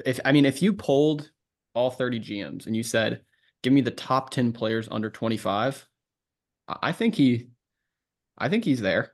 if 0.05 0.19
I 0.23 0.31
mean, 0.31 0.45
if 0.45 0.61
you 0.61 0.73
polled 0.73 1.29
all 1.73 1.91
30 1.91 2.19
GMs 2.19 2.65
and 2.65 2.75
you 2.75 2.83
said, 2.83 3.21
give 3.61 3.73
me 3.73 3.81
the 3.81 3.91
top 3.91 4.29
10 4.29 4.53
players 4.53 4.87
under 4.89 5.09
25, 5.09 5.87
I 6.67 6.77
I 6.81 6.91
think 6.93 7.15
he, 7.15 7.49
I 8.37 8.47
think 8.47 8.63
he's 8.63 8.79
there. 8.79 9.11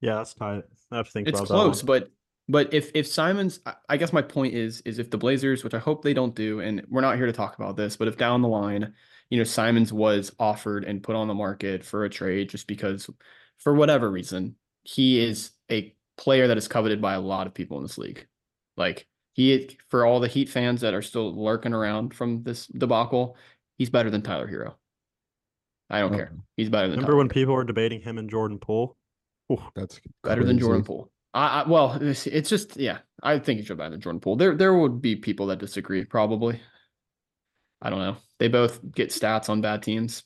Yeah, 0.00 0.14
that's 0.16 0.34
tight. 0.34 0.62
I 0.90 0.96
have 0.96 1.06
to 1.06 1.12
think 1.12 1.28
It's 1.28 1.38
about 1.38 1.48
that 1.48 1.54
close, 1.54 1.84
one. 1.84 1.86
but 1.86 2.10
but 2.48 2.74
if 2.74 2.90
if 2.94 3.06
Simons, 3.06 3.60
I- 3.88 3.96
guess 3.96 4.12
my 4.12 4.22
point 4.22 4.54
is 4.54 4.80
is 4.82 4.98
if 4.98 5.10
the 5.10 5.18
Blazers, 5.18 5.62
which 5.62 5.74
I 5.74 5.78
hope 5.78 6.02
they 6.02 6.14
don't 6.14 6.34
do, 6.34 6.60
and 6.60 6.84
we're 6.88 7.00
not 7.02 7.16
here 7.16 7.26
to 7.26 7.32
talk 7.32 7.56
about 7.56 7.76
this, 7.76 7.96
but 7.96 8.08
if 8.08 8.16
down 8.16 8.42
the 8.42 8.48
line, 8.48 8.94
you 9.28 9.38
know, 9.38 9.44
Simons 9.44 9.92
was 9.92 10.32
offered 10.38 10.84
and 10.84 11.02
put 11.02 11.14
on 11.16 11.28
the 11.28 11.34
market 11.34 11.84
for 11.84 12.04
a 12.04 12.10
trade 12.10 12.48
just 12.48 12.66
because, 12.66 13.08
for 13.58 13.74
whatever 13.74 14.10
reason, 14.10 14.56
he 14.82 15.20
is 15.24 15.52
a 15.70 15.94
player 16.16 16.48
that 16.48 16.58
is 16.58 16.66
coveted 16.66 17.00
by 17.00 17.14
a 17.14 17.20
lot 17.20 17.46
of 17.46 17.54
people 17.54 17.76
in 17.76 17.82
this 17.84 17.98
league. 17.98 18.26
Like 18.76 19.06
he, 19.34 19.78
for 19.88 20.04
all 20.04 20.18
the 20.18 20.26
Heat 20.28 20.48
fans 20.48 20.80
that 20.80 20.94
are 20.94 21.02
still 21.02 21.32
lurking 21.44 21.72
around 21.74 22.14
from 22.14 22.42
this 22.42 22.66
debacle, 22.66 23.36
he's 23.78 23.90
better 23.90 24.10
than 24.10 24.22
Tyler 24.22 24.48
Herro. 24.48 24.74
I 25.88 26.00
don't 26.00 26.12
care. 26.14 26.30
Um, 26.32 26.42
He's 26.56 26.68
better 26.68 26.88
than 26.88 26.98
Remember 26.98 27.12
Tyler 27.12 27.18
when 27.18 27.28
Herro. 27.28 27.34
people 27.34 27.54
were 27.54 27.64
debating 27.64 28.00
him 28.00 28.18
and 28.18 28.28
Jordan 28.30 28.58
Poole? 28.58 28.96
Ooh, 29.50 29.62
That's 29.74 30.00
better 30.22 30.44
than 30.44 30.58
Jordan 30.58 30.82
crazy. 30.82 30.86
Poole. 30.86 31.10
I, 31.34 31.62
I 31.62 31.68
well, 31.68 31.92
it's, 32.00 32.26
it's 32.26 32.48
just 32.50 32.76
yeah. 32.76 32.98
I 33.22 33.38
think 33.38 33.60
he 33.60 33.66
should 33.66 33.78
better 33.78 33.90
than 33.90 34.00
Jordan 34.00 34.20
Poole. 34.20 34.36
There 34.36 34.54
there 34.54 34.74
would 34.74 35.00
be 35.00 35.16
people 35.16 35.46
that 35.46 35.58
disagree 35.58 36.04
probably. 36.04 36.60
I 37.82 37.90
don't 37.90 38.00
know. 38.00 38.16
They 38.38 38.48
both 38.48 38.80
get 38.92 39.10
stats 39.10 39.48
on 39.48 39.60
bad 39.60 39.82
teams. 39.82 40.22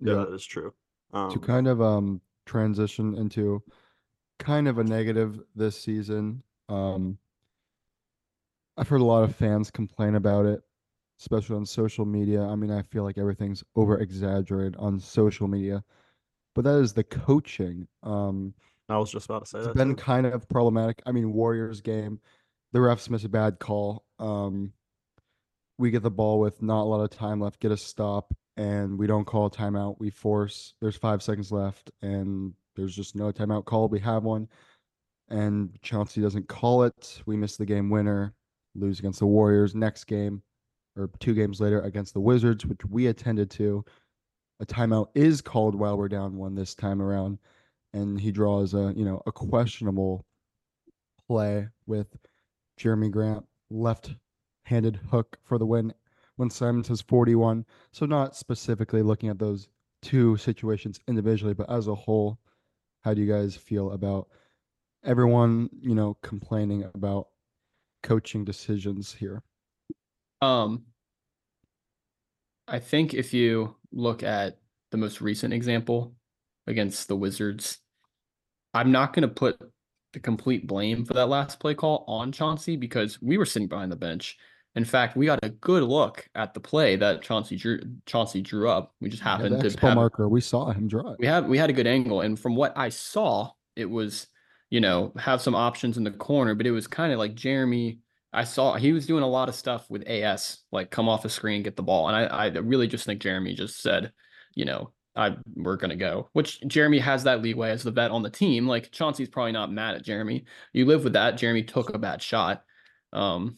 yeah, 0.00 0.14
Yeah. 0.14 0.24
that 0.24 0.34
is 0.34 0.44
true. 0.44 0.72
to 1.12 1.18
Um, 1.18 1.38
kind 1.40 1.68
of 1.68 1.80
um 1.80 2.20
transition 2.46 3.14
into 3.16 3.62
kind 4.38 4.68
of 4.68 4.78
a 4.78 4.84
negative 4.84 5.40
this 5.54 5.80
season. 5.80 6.42
Um 6.68 7.18
I've 8.76 8.88
heard 8.88 9.00
a 9.00 9.04
lot 9.04 9.24
of 9.24 9.34
fans 9.34 9.70
complain 9.70 10.14
about 10.14 10.46
it, 10.46 10.62
especially 11.20 11.56
on 11.56 11.66
social 11.66 12.04
media. 12.04 12.42
I 12.42 12.54
mean, 12.54 12.70
I 12.70 12.82
feel 12.82 13.02
like 13.02 13.18
everything's 13.18 13.64
over 13.74 13.98
exaggerated 13.98 14.76
on 14.76 15.00
social 15.00 15.48
media, 15.48 15.82
but 16.58 16.64
that 16.64 16.80
is 16.80 16.92
the 16.92 17.04
coaching. 17.04 17.86
Um 18.02 18.52
I 18.88 18.98
was 18.98 19.12
just 19.12 19.26
about 19.26 19.44
to 19.44 19.46
say 19.46 19.58
it's 19.58 19.68
that. 19.68 19.76
been 19.76 19.94
too. 19.94 20.02
kind 20.02 20.26
of 20.26 20.48
problematic. 20.48 21.00
I 21.06 21.12
mean, 21.12 21.32
Warriors 21.32 21.80
game, 21.80 22.18
the 22.72 22.80
refs 22.80 23.08
miss 23.08 23.22
a 23.22 23.28
bad 23.28 23.60
call. 23.60 24.04
Um, 24.18 24.72
we 25.78 25.92
get 25.92 26.02
the 26.02 26.10
ball 26.10 26.40
with 26.40 26.60
not 26.60 26.82
a 26.82 26.88
lot 26.88 27.02
of 27.02 27.10
time 27.10 27.40
left, 27.40 27.60
get 27.60 27.70
a 27.70 27.76
stop, 27.76 28.34
and 28.56 28.98
we 28.98 29.06
don't 29.06 29.24
call 29.24 29.46
a 29.46 29.50
timeout. 29.50 30.00
We 30.00 30.10
force. 30.10 30.74
There's 30.80 30.96
five 30.96 31.22
seconds 31.22 31.52
left, 31.52 31.92
and 32.02 32.54
there's 32.74 32.96
just 32.96 33.14
no 33.14 33.30
timeout 33.30 33.66
called. 33.66 33.92
We 33.92 34.00
have 34.00 34.24
one, 34.24 34.48
and 35.28 35.78
Chauncey 35.82 36.22
doesn't 36.22 36.48
call 36.48 36.82
it. 36.82 37.22
We 37.24 37.36
miss 37.36 37.56
the 37.56 37.66
game 37.66 37.88
winner, 37.88 38.34
lose 38.74 38.98
against 38.98 39.20
the 39.20 39.26
Warriors. 39.26 39.76
Next 39.76 40.04
game, 40.04 40.42
or 40.96 41.08
two 41.20 41.34
games 41.34 41.60
later 41.60 41.82
against 41.82 42.14
the 42.14 42.20
Wizards, 42.20 42.66
which 42.66 42.84
we 42.88 43.06
attended 43.06 43.50
to. 43.52 43.84
A 44.60 44.66
timeout 44.66 45.08
is 45.14 45.40
called 45.40 45.74
while 45.74 45.96
we're 45.96 46.08
down 46.08 46.36
one 46.36 46.54
this 46.54 46.74
time 46.74 47.00
around, 47.00 47.38
and 47.92 48.20
he 48.20 48.32
draws 48.32 48.74
a 48.74 48.92
you 48.96 49.04
know 49.04 49.22
a 49.26 49.32
questionable 49.32 50.24
play 51.26 51.68
with 51.86 52.16
Jerami 52.78 53.10
Grant 53.10 53.44
left-handed 53.70 54.96
hook 55.10 55.38
for 55.44 55.58
the 55.58 55.66
win 55.66 55.92
when 56.36 56.50
Simons 56.50 56.88
has 56.88 57.00
41. 57.02 57.64
So 57.92 58.06
not 58.06 58.36
specifically 58.36 59.02
looking 59.02 59.28
at 59.28 59.38
those 59.38 59.68
two 60.02 60.36
situations 60.36 61.00
individually, 61.08 61.54
but 61.54 61.70
as 61.70 61.88
a 61.88 61.94
whole, 61.94 62.38
how 63.02 63.14
do 63.14 63.20
you 63.20 63.30
guys 63.30 63.56
feel 63.56 63.92
about 63.92 64.28
everyone, 65.04 65.68
you 65.80 65.94
know, 65.94 66.16
complaining 66.22 66.84
about 66.94 67.28
coaching 68.02 68.44
decisions 68.44 69.12
here? 69.12 69.42
Um, 70.40 70.84
I 72.68 72.78
think 72.78 73.14
if 73.14 73.32
you 73.32 73.76
look 73.92 74.22
at 74.22 74.58
the 74.90 74.98
most 74.98 75.20
recent 75.20 75.52
example 75.54 76.14
against 76.66 77.08
the 77.08 77.16
Wizards, 77.16 77.78
I'm 78.74 78.92
not 78.92 79.12
going 79.12 79.22
to 79.22 79.34
put 79.34 79.58
the 80.12 80.20
complete 80.20 80.66
blame 80.66 81.04
for 81.04 81.14
that 81.14 81.28
last 81.28 81.60
play 81.60 81.74
call 81.74 82.04
on 82.06 82.32
Chauncey 82.32 82.76
because 82.76 83.20
we 83.20 83.38
were 83.38 83.46
sitting 83.46 83.68
behind 83.68 83.90
the 83.90 83.96
bench. 83.96 84.36
In 84.74 84.84
fact, 84.84 85.16
we 85.16 85.26
got 85.26 85.40
a 85.42 85.48
good 85.48 85.82
look 85.82 86.28
at 86.34 86.54
the 86.54 86.60
play 86.60 86.96
that 86.96 87.22
Chauncey 87.22 87.56
drew. 87.56 87.80
Chauncey 88.06 88.42
drew 88.42 88.68
up. 88.68 88.94
We 89.00 89.08
just 89.08 89.22
Yeah, 89.22 89.30
happened 89.30 89.60
the 89.60 89.70
to 89.70 89.80
have 89.86 89.94
marker, 89.96 90.28
we 90.28 90.40
saw 90.40 90.70
him 90.70 90.88
draw 90.88 91.12
it. 91.12 91.18
we 91.18 91.26
have 91.26 91.46
we 91.46 91.58
had 91.58 91.70
a 91.70 91.72
good 91.72 91.86
angle, 91.86 92.20
and 92.20 92.38
from 92.38 92.54
what 92.54 92.76
I 92.76 92.90
saw, 92.90 93.52
it 93.76 93.86
was 93.86 94.28
you 94.70 94.80
know 94.80 95.12
have 95.18 95.40
some 95.40 95.54
options 95.54 95.96
in 95.96 96.04
the 96.04 96.10
corner, 96.10 96.54
but 96.54 96.66
it 96.66 96.70
was 96.70 96.86
kind 96.86 97.12
of 97.12 97.18
like 97.18 97.34
Jerami. 97.34 97.98
I 98.32 98.44
saw 98.44 98.74
he 98.74 98.92
was 98.92 99.06
doing 99.06 99.22
a 99.22 99.28
lot 99.28 99.48
of 99.48 99.54
stuff 99.54 99.88
with 99.88 100.06
AS, 100.06 100.58
like 100.70 100.90
come 100.90 101.08
off 101.08 101.22
the 101.22 101.30
screen, 101.30 101.62
get 101.62 101.76
the 101.76 101.82
ball, 101.82 102.08
and 102.08 102.16
I 102.16 102.24
I 102.24 102.46
really 102.58 102.86
just 102.86 103.06
think 103.06 103.22
Jerami 103.22 103.56
just 103.56 103.80
said, 103.80 104.12
you 104.54 104.64
know, 104.64 104.92
I 105.16 105.36
we're 105.54 105.76
gonna 105.76 105.96
go. 105.96 106.28
Which 106.34 106.60
Jerami 106.60 107.00
has 107.00 107.24
that 107.24 107.42
leeway 107.42 107.70
as 107.70 107.82
the 107.82 107.90
vet 107.90 108.10
on 108.10 108.22
the 108.22 108.30
team. 108.30 108.66
Like 108.66 108.90
Chauncey's 108.92 109.28
probably 109.28 109.52
not 109.52 109.72
mad 109.72 109.94
at 109.96 110.04
Jerami. 110.04 110.44
You 110.72 110.84
live 110.84 111.04
with 111.04 111.14
that. 111.14 111.34
Jerami 111.36 111.66
took 111.66 111.94
a 111.94 111.98
bad 111.98 112.22
shot. 112.22 112.62
Um, 113.12 113.56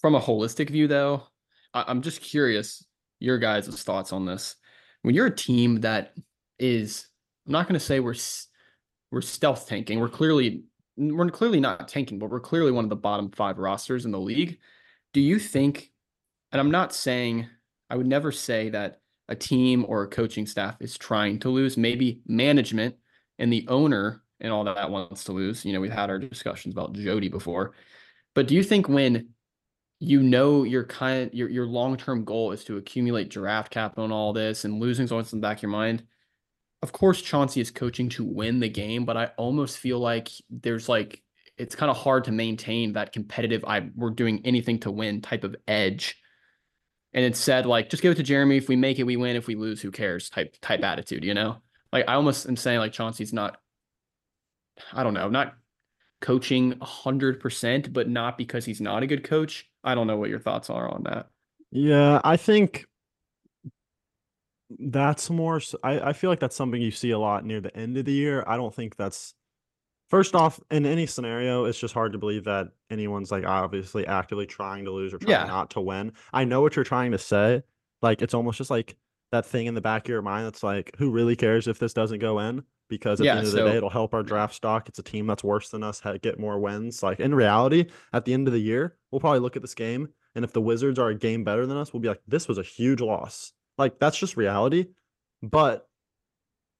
from 0.00 0.14
a 0.14 0.20
holistic 0.20 0.70
view, 0.70 0.88
though, 0.88 1.22
I, 1.72 1.84
I'm 1.86 2.02
just 2.02 2.20
curious 2.22 2.84
your 3.20 3.38
guys' 3.38 3.82
thoughts 3.82 4.12
on 4.12 4.26
this. 4.26 4.56
When 5.02 5.14
you're 5.14 5.26
a 5.26 5.34
team 5.34 5.80
that 5.82 6.14
is, 6.58 7.06
I'm 7.46 7.52
not 7.52 7.68
to 7.68 7.80
say 7.80 8.00
we're 8.00 8.14
we're 9.10 9.20
stealth 9.20 9.68
tanking. 9.68 10.00
We're 10.00 10.08
clearly 10.08 10.64
we're 10.96 11.28
clearly 11.30 11.60
not 11.60 11.88
tanking, 11.88 12.18
but 12.18 12.30
we're 12.30 12.40
clearly 12.40 12.72
one 12.72 12.84
of 12.84 12.90
the 12.90 12.96
bottom 12.96 13.30
five 13.30 13.58
rosters 13.58 14.04
in 14.04 14.10
the 14.10 14.20
league. 14.20 14.58
Do 15.12 15.20
you 15.20 15.38
think? 15.38 15.90
And 16.52 16.60
I'm 16.60 16.70
not 16.70 16.94
saying 16.94 17.48
I 17.90 17.96
would 17.96 18.06
never 18.06 18.32
say 18.32 18.70
that 18.70 19.00
a 19.28 19.34
team 19.34 19.84
or 19.88 20.02
a 20.02 20.08
coaching 20.08 20.46
staff 20.46 20.76
is 20.80 20.96
trying 20.96 21.38
to 21.40 21.48
lose. 21.48 21.76
Maybe 21.76 22.20
management 22.26 22.96
and 23.38 23.52
the 23.52 23.66
owner 23.68 24.22
and 24.40 24.52
all 24.52 24.64
that 24.64 24.90
wants 24.90 25.24
to 25.24 25.32
lose. 25.32 25.64
You 25.64 25.72
know, 25.72 25.80
we've 25.80 25.92
had 25.92 26.10
our 26.10 26.18
discussions 26.18 26.74
about 26.74 26.92
Jody 26.92 27.28
before. 27.28 27.72
But 28.34 28.48
do 28.48 28.54
you 28.54 28.62
think 28.62 28.88
when 28.88 29.28
you 30.00 30.22
know 30.22 30.64
your 30.64 30.84
kind 30.84 31.30
your 31.32 31.48
your 31.48 31.66
long-term 31.66 32.24
goal 32.24 32.52
is 32.52 32.64
to 32.64 32.76
accumulate 32.76 33.30
draft 33.30 33.70
capital 33.70 34.04
and 34.04 34.12
all 34.12 34.32
this 34.32 34.64
and 34.64 34.80
losing's 34.80 35.12
always 35.12 35.32
in 35.32 35.40
the 35.40 35.46
back 35.46 35.58
of 35.58 35.62
your 35.62 35.70
mind? 35.70 36.04
Of 36.84 36.92
course 36.92 37.22
Chauncey 37.22 37.62
is 37.62 37.70
coaching 37.70 38.10
to 38.10 38.22
win 38.22 38.60
the 38.60 38.68
game, 38.68 39.06
but 39.06 39.16
I 39.16 39.30
almost 39.38 39.78
feel 39.78 39.98
like 39.98 40.28
there's 40.50 40.86
like 40.86 41.22
it's 41.56 41.74
kind 41.74 41.88
of 41.88 41.96
hard 41.96 42.24
to 42.24 42.30
maintain 42.30 42.92
that 42.92 43.10
competitive 43.10 43.64
I 43.66 43.88
we're 43.96 44.10
doing 44.10 44.42
anything 44.44 44.80
to 44.80 44.90
win 44.90 45.22
type 45.22 45.44
of 45.44 45.56
edge. 45.66 46.20
And 47.14 47.24
it 47.24 47.38
said 47.38 47.64
like 47.64 47.88
just 47.88 48.02
give 48.02 48.12
it 48.12 48.22
to 48.22 48.32
Jerami. 48.32 48.58
If 48.58 48.68
we 48.68 48.76
make 48.76 48.98
it, 48.98 49.04
we 49.04 49.16
win. 49.16 49.34
If 49.34 49.46
we 49.46 49.54
lose, 49.54 49.80
who 49.80 49.90
cares? 49.90 50.28
Type 50.28 50.56
type 50.60 50.84
attitude, 50.84 51.24
you 51.24 51.32
know? 51.32 51.56
Like 51.90 52.04
I 52.06 52.16
almost 52.16 52.46
am 52.46 52.54
saying 52.54 52.80
like 52.80 52.92
Chauncey's 52.92 53.32
not 53.32 53.56
I 54.92 55.02
don't 55.04 55.14
know, 55.14 55.30
not 55.30 55.54
coaching 56.20 56.76
a 56.82 56.84
hundred 56.84 57.40
percent, 57.40 57.94
but 57.94 58.10
not 58.10 58.36
because 58.36 58.66
he's 58.66 58.82
not 58.82 59.02
a 59.02 59.06
good 59.06 59.24
coach. 59.24 59.66
I 59.82 59.94
don't 59.94 60.06
know 60.06 60.18
what 60.18 60.28
your 60.28 60.38
thoughts 60.38 60.68
are 60.68 60.86
on 60.86 61.04
that. 61.04 61.30
Yeah, 61.70 62.20
I 62.22 62.36
think 62.36 62.84
that's 64.78 65.30
more. 65.30 65.60
I, 65.82 66.00
I 66.00 66.12
feel 66.12 66.30
like 66.30 66.40
that's 66.40 66.56
something 66.56 66.80
you 66.80 66.90
see 66.90 67.10
a 67.10 67.18
lot 67.18 67.44
near 67.44 67.60
the 67.60 67.74
end 67.76 67.96
of 67.96 68.04
the 68.04 68.12
year. 68.12 68.44
I 68.46 68.56
don't 68.56 68.74
think 68.74 68.96
that's. 68.96 69.34
First 70.10 70.34
off, 70.34 70.60
in 70.70 70.84
any 70.86 71.06
scenario, 71.06 71.64
it's 71.64 71.78
just 71.78 71.94
hard 71.94 72.12
to 72.12 72.18
believe 72.18 72.44
that 72.44 72.68
anyone's 72.90 73.32
like 73.32 73.44
obviously 73.44 74.06
actively 74.06 74.46
trying 74.46 74.84
to 74.84 74.90
lose 74.92 75.14
or 75.14 75.18
trying 75.18 75.30
Yeah. 75.30 75.44
not 75.46 75.70
to 75.70 75.80
win. 75.80 76.12
I 76.32 76.44
know 76.44 76.60
what 76.60 76.76
you're 76.76 76.84
trying 76.84 77.12
to 77.12 77.18
say. 77.18 77.62
Like 78.02 78.20
it's 78.22 78.34
almost 78.34 78.58
just 78.58 78.70
like 78.70 78.96
that 79.32 79.46
thing 79.46 79.66
in 79.66 79.74
the 79.74 79.80
back 79.80 80.04
of 80.04 80.10
your 80.10 80.22
mind 80.22 80.46
that's 80.46 80.62
like, 80.62 80.94
who 80.98 81.10
really 81.10 81.34
cares 81.36 81.66
if 81.66 81.78
this 81.78 81.94
doesn't 81.94 82.20
go 82.20 82.38
in? 82.38 82.62
Because 82.88 83.20
at 83.20 83.24
Yeah, 83.24 83.32
the 83.34 83.38
end 83.38 83.46
of 83.48 83.52
the 83.54 83.64
day, 83.64 83.76
it'll 83.78 83.88
help 83.90 84.12
our 84.14 84.22
draft 84.22 84.54
stock. 84.54 84.88
It's 84.90 84.98
a 84.98 85.02
team 85.02 85.26
that's 85.26 85.42
worse 85.42 85.70
than 85.70 85.82
us 85.82 86.02
get 86.20 86.38
more 86.38 86.58
wins. 86.60 87.02
Like 87.02 87.18
in 87.18 87.34
reality, 87.34 87.86
at 88.12 88.26
the 88.26 88.34
end 88.34 88.46
of 88.46 88.52
the 88.52 88.60
year, 88.60 88.96
we'll 89.10 89.20
probably 89.20 89.40
look 89.40 89.56
at 89.56 89.62
this 89.62 89.74
game, 89.74 90.10
and 90.34 90.44
if 90.44 90.52
the 90.52 90.60
Wizards 90.60 90.98
are 90.98 91.08
a 91.08 91.14
game 91.14 91.44
better 91.44 91.64
than 91.66 91.78
us, 91.78 91.92
we'll 91.92 92.00
be 92.02 92.08
like, 92.08 92.20
this 92.28 92.46
was 92.46 92.58
a 92.58 92.62
huge 92.62 93.00
loss. 93.00 93.52
Like 93.78 93.98
that's 93.98 94.18
just 94.18 94.36
reality. 94.36 94.86
But 95.42 95.88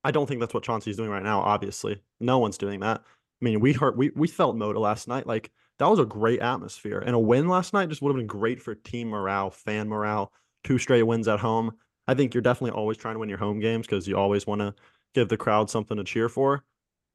I 0.02 0.10
don't 0.10 0.26
think 0.26 0.40
that's 0.40 0.54
what 0.54 0.64
Chauncey's 0.64 0.96
doing 0.96 1.10
right 1.10 1.22
now. 1.22 1.40
Obviously, 1.40 2.02
no 2.20 2.38
one's 2.38 2.58
doing 2.58 2.80
that. 2.80 3.00
I 3.00 3.44
mean, 3.44 3.60
we 3.60 3.72
heard 3.72 3.96
we 3.96 4.10
we 4.14 4.28
felt 4.28 4.56
Moda 4.56 4.78
last 4.78 5.08
night. 5.08 5.26
Like 5.26 5.50
that 5.78 5.88
was 5.88 5.98
a 5.98 6.04
great 6.04 6.40
atmosphere, 6.40 7.00
and 7.00 7.14
a 7.14 7.18
win 7.18 7.48
last 7.48 7.72
night 7.72 7.88
just 7.88 8.02
would 8.02 8.10
have 8.10 8.16
been 8.16 8.26
great 8.26 8.60
for 8.60 8.74
team 8.74 9.08
morale, 9.08 9.50
fan 9.50 9.88
morale. 9.88 10.32
Two 10.62 10.78
straight 10.78 11.02
wins 11.02 11.28
at 11.28 11.40
home. 11.40 11.72
I 12.06 12.14
think 12.14 12.34
you're 12.34 12.42
definitely 12.42 12.78
always 12.78 12.96
trying 12.96 13.14
to 13.14 13.18
win 13.18 13.28
your 13.28 13.38
home 13.38 13.60
games 13.60 13.86
because 13.86 14.06
you 14.06 14.16
always 14.16 14.46
want 14.46 14.60
to 14.60 14.74
give 15.14 15.28
the 15.28 15.36
crowd 15.36 15.70
something 15.70 15.96
to 15.96 16.04
cheer 16.04 16.28
for. 16.28 16.64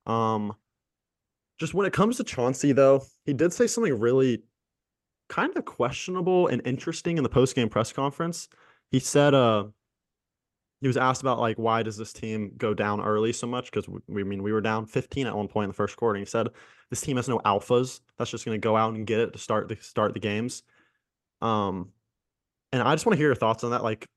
Um, 0.05 0.55
just 1.59 1.73
when 1.73 1.85
it 1.85 1.93
comes 1.93 2.17
to 2.17 2.23
Chauncey, 2.23 2.71
though, 2.71 3.03
he 3.25 3.33
did 3.33 3.53
say 3.53 3.67
something 3.67 3.99
really 3.99 4.43
kind 5.27 5.55
of 5.55 5.65
questionable 5.65 6.47
and 6.47 6.61
interesting 6.65 7.17
in 7.17 7.23
the 7.23 7.29
post 7.29 7.55
game 7.55 7.69
press 7.69 7.93
conference. 7.93 8.49
He 8.91 8.99
said, 8.99 9.33
uh, 9.33 9.65
he 10.81 10.87
was 10.87 10.97
asked 10.97 11.21
about 11.21 11.39
like 11.39 11.57
why 11.57 11.83
does 11.83 11.97
this 11.97 12.13
team 12.13 12.51
go 12.57 12.73
down 12.73 13.01
early 13.01 13.33
so 13.33 13.47
much? 13.47 13.65
Because 13.65 13.87
we, 13.87 13.99
we 14.07 14.23
mean 14.23 14.43
we 14.43 14.51
were 14.51 14.61
down 14.61 14.85
15 14.85 15.27
at 15.27 15.35
one 15.35 15.47
point 15.47 15.65
in 15.65 15.69
the 15.69 15.75
first 15.75 15.97
quarter 15.97 16.15
and 16.15 16.25
he 16.25 16.29
said 16.29 16.47
this 16.89 17.01
team 17.01 17.17
has 17.17 17.27
no 17.27 17.39
alphas. 17.39 17.99
That's 18.17 18.31
just 18.31 18.45
going 18.45 18.59
to 18.59 18.65
go 18.65 18.77
out 18.77 18.93
and 18.93 19.05
get 19.05 19.19
it 19.19 19.33
to 19.33 19.39
start 19.39 19.67
the 19.67 19.75
start 19.77 20.13
the 20.13 20.19
games. 20.19 20.63
Um 21.41 21.89
and 22.71 22.83
i 22.83 22.93
just 22.93 23.05
want 23.05 23.13
to 23.13 23.17
hear 23.17 23.29
your 23.29 23.35
thoughts 23.35 23.63
on 23.63 23.71
that 23.71 23.83
like 23.83 24.07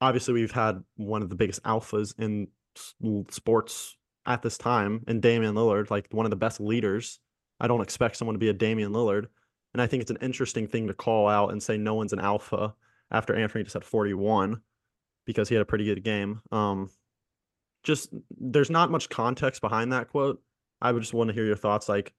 obviously 0.00 0.34
we've 0.34 0.50
had 0.50 0.82
one 0.96 1.22
of 1.22 1.30
the 1.30 1.34
biggest 1.34 1.62
alphas 1.62 2.12
in 2.18 2.48
sports 3.30 3.96
at 4.26 4.42
this 4.42 4.58
time 4.58 5.02
and 5.06 5.22
Damian 5.22 5.54
Lillard 5.54 5.90
like 5.90 6.08
one 6.10 6.26
of 6.26 6.30
the 6.30 6.36
best 6.36 6.60
leaders. 6.60 7.20
I 7.60 7.68
don't 7.68 7.80
expect 7.80 8.16
someone 8.16 8.34
to 8.34 8.38
be 8.38 8.48
a 8.48 8.52
Damian 8.52 8.92
Lillard 8.92 9.26
and 9.72 9.82
i 9.82 9.86
think 9.86 10.00
it's 10.00 10.10
an 10.10 10.18
interesting 10.20 10.66
thing 10.66 10.86
to 10.86 10.94
call 10.94 11.28
out 11.28 11.50
and 11.50 11.62
say 11.62 11.76
no 11.76 11.94
one's 11.94 12.12
an 12.12 12.20
alpha 12.20 12.74
after 13.14 13.34
Anthony 13.34 13.64
just 13.64 13.74
had 13.74 13.84
41 13.84 14.60
because 15.24 15.48
he 15.48 15.54
had 15.54 15.62
a 15.62 15.66
pretty 15.66 15.84
good 15.84 16.02
game. 16.02 16.42
Um, 16.50 16.90
just 17.84 18.10
there's 18.38 18.70
not 18.70 18.90
much 18.90 19.08
context 19.08 19.60
behind 19.60 19.92
that 19.92 20.08
quote. 20.08 20.42
I 20.80 20.92
would 20.92 21.00
just 21.02 21.14
want 21.14 21.28
to 21.28 21.34
hear 21.34 21.44
your 21.44 21.56
thoughts. 21.56 21.88
Like 21.88 22.12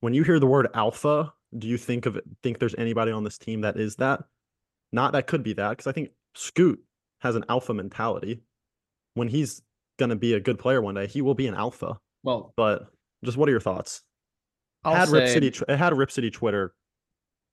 when 0.00 0.14
you 0.14 0.22
hear 0.22 0.38
the 0.38 0.46
word 0.46 0.68
alpha, 0.74 1.32
do 1.56 1.66
you 1.66 1.76
think 1.76 2.06
of 2.06 2.16
it, 2.16 2.24
think 2.42 2.58
there's 2.58 2.74
anybody 2.76 3.12
on 3.12 3.24
this 3.24 3.38
team 3.38 3.62
that 3.62 3.76
is 3.76 3.96
that? 3.96 4.22
Not 4.92 5.12
that 5.12 5.26
could 5.26 5.42
be 5.42 5.52
that 5.54 5.70
because 5.70 5.86
I 5.86 5.92
think 5.92 6.10
Scoot 6.34 6.80
has 7.20 7.34
an 7.34 7.44
alpha 7.48 7.74
mentality. 7.74 8.42
When 9.14 9.28
he's 9.28 9.62
gonna 9.98 10.16
be 10.16 10.34
a 10.34 10.40
good 10.40 10.58
player 10.58 10.80
one 10.80 10.94
day, 10.94 11.06
he 11.06 11.22
will 11.22 11.34
be 11.34 11.46
an 11.46 11.54
alpha. 11.54 11.98
Well, 12.22 12.52
But 12.56 12.88
just 13.24 13.36
what 13.36 13.48
are 13.48 13.52
your 13.52 13.60
thoughts? 13.60 14.02
I'll 14.84 14.94
had 14.94 15.08
Rip 15.08 15.28
City 15.28 15.48
it 15.48 15.76
had 15.76 15.96
Rip 15.96 16.10
City 16.10 16.30
Twitter 16.30 16.74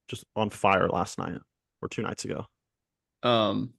just 0.07 0.25
on 0.35 0.49
fire 0.49 0.89
last 0.89 1.17
night 1.17 1.39
or 1.81 1.87
two 1.87 2.01
nights 2.01 2.25
ago. 2.25 2.45
Um, 3.23 3.73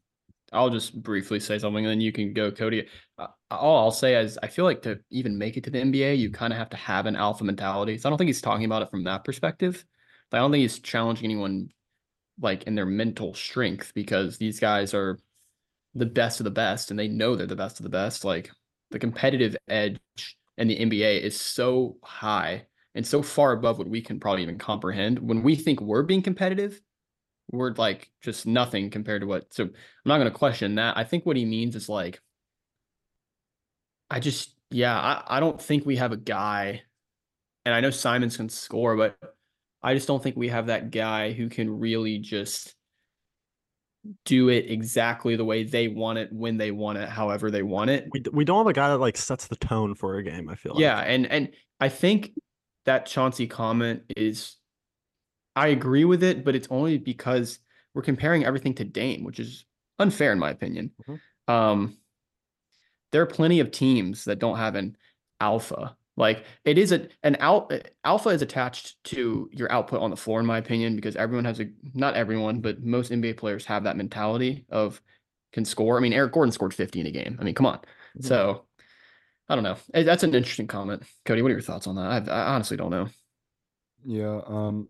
I'll 0.52 0.70
just 0.70 1.00
briefly 1.02 1.40
say 1.40 1.58
something, 1.58 1.84
and 1.84 1.90
then 1.90 2.00
you 2.00 2.12
can 2.12 2.32
go, 2.32 2.50
Cody. 2.50 2.86
Uh, 3.18 3.26
all 3.50 3.84
I'll 3.84 3.90
say 3.90 4.16
is, 4.16 4.38
I 4.42 4.48
feel 4.48 4.64
like 4.64 4.82
to 4.82 5.00
even 5.10 5.36
make 5.36 5.56
it 5.56 5.64
to 5.64 5.70
the 5.70 5.80
NBA, 5.80 6.18
you 6.18 6.30
kind 6.30 6.52
of 6.52 6.58
have 6.58 6.70
to 6.70 6.76
have 6.76 7.06
an 7.06 7.16
alpha 7.16 7.44
mentality. 7.44 7.98
So 7.98 8.08
I 8.08 8.10
don't 8.10 8.18
think 8.18 8.28
he's 8.28 8.40
talking 8.40 8.64
about 8.64 8.82
it 8.82 8.90
from 8.90 9.04
that 9.04 9.24
perspective. 9.24 9.84
I 10.32 10.38
don't 10.38 10.50
think 10.50 10.62
he's 10.62 10.80
challenging 10.80 11.26
anyone 11.26 11.68
like 12.40 12.64
in 12.64 12.74
their 12.74 12.86
mental 12.86 13.34
strength 13.34 13.92
because 13.94 14.36
these 14.36 14.58
guys 14.58 14.92
are 14.92 15.18
the 15.94 16.06
best 16.06 16.40
of 16.40 16.44
the 16.44 16.50
best, 16.50 16.90
and 16.90 16.98
they 16.98 17.08
know 17.08 17.36
they're 17.36 17.46
the 17.46 17.56
best 17.56 17.78
of 17.78 17.84
the 17.84 17.90
best. 17.90 18.24
Like 18.24 18.50
the 18.90 18.98
competitive 18.98 19.56
edge 19.68 20.00
in 20.56 20.68
the 20.68 20.78
NBA 20.78 21.20
is 21.20 21.40
so 21.40 21.96
high 22.02 22.66
and 22.94 23.06
so 23.06 23.22
far 23.22 23.52
above 23.52 23.78
what 23.78 23.88
we 23.88 24.00
can 24.00 24.20
probably 24.20 24.42
even 24.42 24.58
comprehend. 24.58 25.18
When 25.18 25.42
we 25.42 25.56
think 25.56 25.80
we're 25.80 26.02
being 26.02 26.22
competitive, 26.22 26.80
we're 27.50 27.72
like 27.72 28.10
just 28.22 28.46
nothing 28.46 28.90
compared 28.90 29.20
to 29.22 29.26
what 29.26 29.52
so 29.52 29.64
i'm 29.64 29.72
not 30.04 30.18
going 30.18 30.30
to 30.30 30.36
question 30.36 30.76
that 30.76 30.96
i 30.96 31.04
think 31.04 31.24
what 31.24 31.36
he 31.36 31.44
means 31.44 31.76
is 31.76 31.88
like 31.88 32.20
i 34.10 34.18
just 34.18 34.54
yeah 34.70 34.98
I, 34.98 35.36
I 35.36 35.40
don't 35.40 35.60
think 35.60 35.84
we 35.84 35.96
have 35.96 36.12
a 36.12 36.16
guy 36.16 36.82
and 37.64 37.74
i 37.74 37.80
know 37.80 37.90
simons 37.90 38.36
can 38.36 38.48
score 38.48 38.96
but 38.96 39.16
i 39.82 39.94
just 39.94 40.08
don't 40.08 40.22
think 40.22 40.36
we 40.36 40.48
have 40.48 40.66
that 40.66 40.90
guy 40.90 41.32
who 41.32 41.48
can 41.48 41.78
really 41.78 42.18
just 42.18 42.74
do 44.24 44.48
it 44.48 44.70
exactly 44.70 45.36
the 45.36 45.44
way 45.44 45.64
they 45.64 45.88
want 45.88 46.18
it 46.18 46.30
when 46.32 46.56
they 46.56 46.70
want 46.70 46.98
it, 46.98 47.08
however 47.08 47.50
they 47.50 47.62
want 47.62 47.90
it. 47.90 48.06
We 48.12 48.22
we 48.32 48.44
don't 48.44 48.58
have 48.58 48.66
a 48.66 48.72
guy 48.72 48.88
that 48.88 48.98
like 48.98 49.16
sets 49.16 49.46
the 49.46 49.56
tone 49.56 49.94
for 49.94 50.16
a 50.16 50.22
game. 50.22 50.48
I 50.48 50.54
feel 50.54 50.74
like. 50.74 50.82
Yeah, 50.82 50.98
and 50.98 51.26
and 51.26 51.50
I 51.80 51.88
think 51.88 52.32
that 52.84 53.06
Chauncey 53.06 53.46
comment 53.46 54.02
is 54.16 54.56
I 55.56 55.68
agree 55.68 56.04
with 56.04 56.22
it, 56.22 56.44
but 56.44 56.54
it's 56.54 56.68
only 56.70 56.98
because 56.98 57.58
we're 57.94 58.02
comparing 58.02 58.44
everything 58.44 58.74
to 58.74 58.84
Dame, 58.84 59.24
which 59.24 59.38
is 59.38 59.64
unfair 59.98 60.32
in 60.32 60.38
my 60.38 60.50
opinion. 60.50 60.90
Mhm. 61.06 61.20
Um 61.48 61.98
there 63.12 63.22
are 63.22 63.26
plenty 63.26 63.60
of 63.60 63.70
teams 63.70 64.24
that 64.24 64.38
don't 64.38 64.56
have 64.56 64.74
an 64.74 64.96
alpha. 65.40 65.96
Like 66.16 66.44
it 66.64 66.78
is 66.78 66.92
a 66.92 67.08
an 67.22 67.36
out 67.40 67.72
alpha 68.04 68.30
is 68.30 68.42
attached 68.42 69.02
to 69.04 69.48
your 69.52 69.70
output 69.70 70.00
on 70.00 70.10
the 70.10 70.16
floor, 70.16 70.40
in 70.40 70.46
my 70.46 70.58
opinion, 70.58 70.96
because 70.96 71.16
everyone 71.16 71.44
has 71.44 71.60
a 71.60 71.66
not 71.92 72.14
everyone, 72.14 72.60
but 72.60 72.82
most 72.82 73.10
NBA 73.12 73.36
players 73.36 73.64
have 73.66 73.84
that 73.84 73.96
mentality 73.96 74.64
of 74.70 75.00
can 75.52 75.64
score. 75.64 75.96
I 75.96 76.00
mean, 76.00 76.12
Eric 76.12 76.32
Gordon 76.32 76.52
scored 76.52 76.74
50 76.74 77.00
in 77.00 77.06
a 77.06 77.10
game. 77.10 77.36
I 77.40 77.44
mean, 77.44 77.54
come 77.54 77.66
on. 77.66 77.78
Mhm. 78.18 78.24
So 78.24 78.64
I 79.48 79.54
don't 79.54 79.64
know. 79.64 79.76
Eh, 79.92 80.04
That's 80.04 80.22
an 80.22 80.34
interesting 80.34 80.66
comment. 80.66 81.02
Cody, 81.24 81.42
what 81.42 81.48
are 81.50 81.54
your 81.54 81.60
thoughts 81.60 81.86
on 81.86 81.96
that? 81.96 82.28
I, 82.28 82.32
I 82.32 82.54
honestly 82.54 82.76
don't 82.76 82.90
know. 82.90 83.08
Yeah, 84.04 84.40
um, 84.46 84.88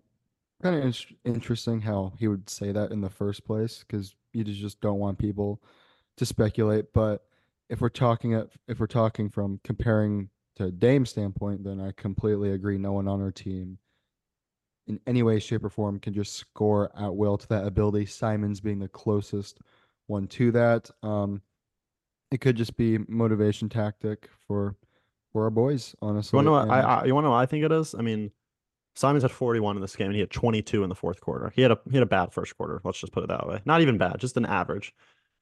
kind 0.62 0.76
of 0.76 0.84
in 0.84 1.34
interesting 1.34 1.80
how 1.80 2.12
he 2.18 2.28
would 2.28 2.48
say 2.48 2.72
that 2.72 2.90
in 2.90 3.00
the 3.00 3.10
first 3.10 3.44
place 3.44 3.84
because 3.86 4.14
you 4.32 4.44
just 4.44 4.80
don't 4.80 4.98
want 4.98 5.18
people 5.18 5.62
to 6.16 6.26
speculate. 6.26 6.92
But 6.92 7.24
if 7.68 7.80
we're 7.80 7.88
talking 7.88 8.34
at 8.34 8.48
if 8.68 8.80
we're 8.80 8.86
talking 8.86 9.28
from 9.28 9.60
comparing 9.64 10.30
to 10.56 10.70
Dame's 10.70 11.10
standpoint, 11.10 11.64
then 11.64 11.80
I 11.80 11.92
completely 11.92 12.52
agree. 12.52 12.78
No 12.78 12.92
one 12.92 13.08
on 13.08 13.20
our 13.20 13.32
team 13.32 13.78
in 14.86 15.00
any 15.06 15.22
way, 15.22 15.38
shape, 15.38 15.64
or 15.64 15.70
form 15.70 15.98
can 15.98 16.12
just 16.12 16.34
score 16.34 16.90
at 16.98 17.14
will 17.14 17.38
to 17.38 17.48
that 17.48 17.66
ability. 17.66 18.06
Simons 18.06 18.60
being 18.60 18.78
the 18.78 18.88
closest 18.88 19.58
one 20.06 20.26
to 20.28 20.52
that. 20.52 20.90
Um, 21.02 21.40
it 22.30 22.40
could 22.40 22.56
just 22.56 22.76
be 22.76 22.98
motivation 23.08 23.68
tactic 23.68 24.28
for 24.46 24.76
for 25.32 25.44
our 25.44 25.50
boys, 25.50 25.94
honestly. 26.00 26.38
You 26.38 26.50
want 26.50 26.64
to 26.64 26.66
know? 26.68 26.74
what 26.74 26.84
I, 26.84 27.00
I 27.00 27.04
you 27.04 27.14
want 27.14 27.24
to 27.24 27.28
know 27.28 27.32
what 27.32 27.40
I 27.40 27.46
think 27.46 27.64
it 27.64 27.72
is? 27.72 27.94
I 27.94 28.02
mean, 28.02 28.30
Simons 28.96 29.22
had 29.22 29.32
41 29.32 29.76
in 29.76 29.82
this 29.82 29.96
game, 29.96 30.06
and 30.06 30.14
he 30.14 30.20
had 30.20 30.30
22 30.30 30.82
in 30.82 30.88
the 30.88 30.94
fourth 30.94 31.20
quarter. 31.20 31.52
He 31.54 31.62
had 31.62 31.72
a 31.72 31.78
he 31.90 31.96
had 31.96 32.02
a 32.02 32.06
bad 32.06 32.32
first 32.32 32.56
quarter. 32.56 32.80
Let's 32.84 33.00
just 33.00 33.12
put 33.12 33.24
it 33.24 33.28
that 33.28 33.46
way. 33.46 33.60
Not 33.64 33.80
even 33.80 33.98
bad, 33.98 34.18
just 34.18 34.36
an 34.36 34.46
average. 34.46 34.94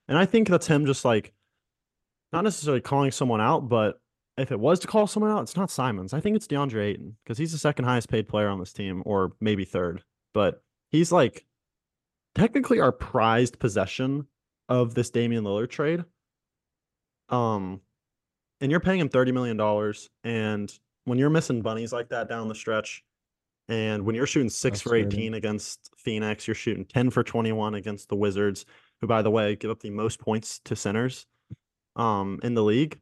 And 0.09 0.19
I 0.19 0.25
think 0.25 0.49
that's 0.49 0.67
him 0.67 0.87
just 0.87 1.05
like 1.05 1.33
not 2.33 2.45
necessarily 2.45 2.81
calling 2.81 3.11
someone 3.11 3.41
out, 3.41 3.69
but 3.69 4.01
if 4.39 4.51
it 4.51 4.59
was 4.59 4.81
to 4.81 4.87
call 4.87 5.07
someone 5.07 5.31
out, 5.31 5.43
it's 5.43 5.57
not 5.57 5.71
Simons. 5.71 6.15
I 6.15 6.21
think 6.21 6.37
it's 6.37 6.47
DeAndre 6.47 6.87
Ayton 6.87 7.17
because 7.23 7.37
he's 7.37 7.53
the 7.53 7.59
second 7.59 7.85
highest 7.85 8.09
paid 8.09 8.27
player 8.27 8.49
on 8.49 8.59
this 8.59 8.73
team, 8.73 9.03
or 9.05 9.33
maybe 9.41 9.65
third. 9.65 10.03
But 10.33 10.63
he's 10.91 11.13
like 11.13 11.45
technically 12.35 12.81
our 12.81 12.93
prized 12.93 13.59
possession 13.59 14.27
of 14.69 14.95
this 14.95 15.11
Damian 15.11 15.45
Lillard 15.45 15.71
trade. 15.71 16.05
Um, 17.29 17.81
and 18.61 18.71
you're 18.71 18.81
paying 18.81 19.01
him 19.01 19.11
thirty 19.11 19.33
million 19.33 19.59
dollars, 19.59 20.09
and 20.25 20.73
when 21.05 21.19
you're 21.19 21.31
missing 21.31 21.61
bunnies 21.61 21.93
like 21.93 22.09
that 22.09 22.29
down 22.29 22.49
the 22.49 22.55
stretch, 22.55 23.05
and 23.69 24.05
when 24.05 24.15
you're 24.15 24.27
shooting 24.27 24.51
six 24.51 24.81
for 24.81 24.91
Frustrating. 24.91 25.13
eighteen 25.13 25.35
against 25.35 25.91
Phoenix, 25.99 26.47
you're 26.47 26.55
shooting 26.55 26.85
ten 26.85 27.11
for 27.11 27.23
twenty 27.23 27.53
one 27.53 27.75
against 27.75 28.09
the 28.09 28.17
Wizards, 28.17 28.65
who 29.01 29.07
by 29.07 29.23
the 29.23 29.31
way 29.31 29.57
give 29.57 29.71
up 29.71 29.81
the 29.81 29.91
most 29.91 30.21
points 30.21 30.61
to 30.65 30.77
centers, 30.77 31.27
um, 31.97 32.41
in 32.43 32.55
the 32.55 32.63
league. 32.63 32.99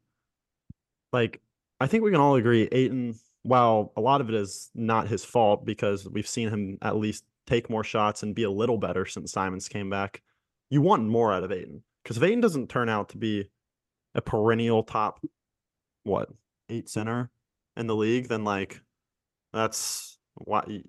Like, 1.12 1.40
I 1.80 1.86
think 1.86 2.04
we 2.04 2.10
can 2.10 2.20
all 2.20 2.36
agree, 2.36 2.68
Ayton. 2.70 3.18
While 3.42 3.92
a 3.96 4.02
lot 4.02 4.20
of 4.20 4.28
it 4.28 4.34
is 4.34 4.70
not 4.74 5.08
his 5.08 5.24
fault 5.24 5.64
because 5.64 6.06
we've 6.06 6.28
seen 6.28 6.50
him 6.50 6.76
at 6.82 6.96
least 6.96 7.24
take 7.46 7.70
more 7.70 7.82
shots 7.82 8.22
and 8.22 8.34
be 8.34 8.42
a 8.42 8.50
little 8.50 8.76
better 8.76 9.06
since 9.06 9.32
Simons 9.32 9.66
came 9.66 9.88
back. 9.88 10.20
You 10.68 10.82
want 10.82 11.08
more 11.08 11.32
out 11.32 11.42
of 11.42 11.50
Ayton 11.50 11.82
because 12.04 12.18
if 12.18 12.22
Ayton 12.22 12.42
doesn't 12.42 12.68
turn 12.68 12.90
out 12.90 13.08
to 13.08 13.18
be 13.18 13.48
a 14.14 14.20
perennial 14.20 14.82
top, 14.82 15.24
what 16.04 16.28
eight 16.68 16.90
center 16.90 17.30
in 17.78 17.86
the 17.86 17.96
league, 17.96 18.28
then 18.28 18.44
like 18.44 18.82
that's 19.54 20.18
why 20.34 20.82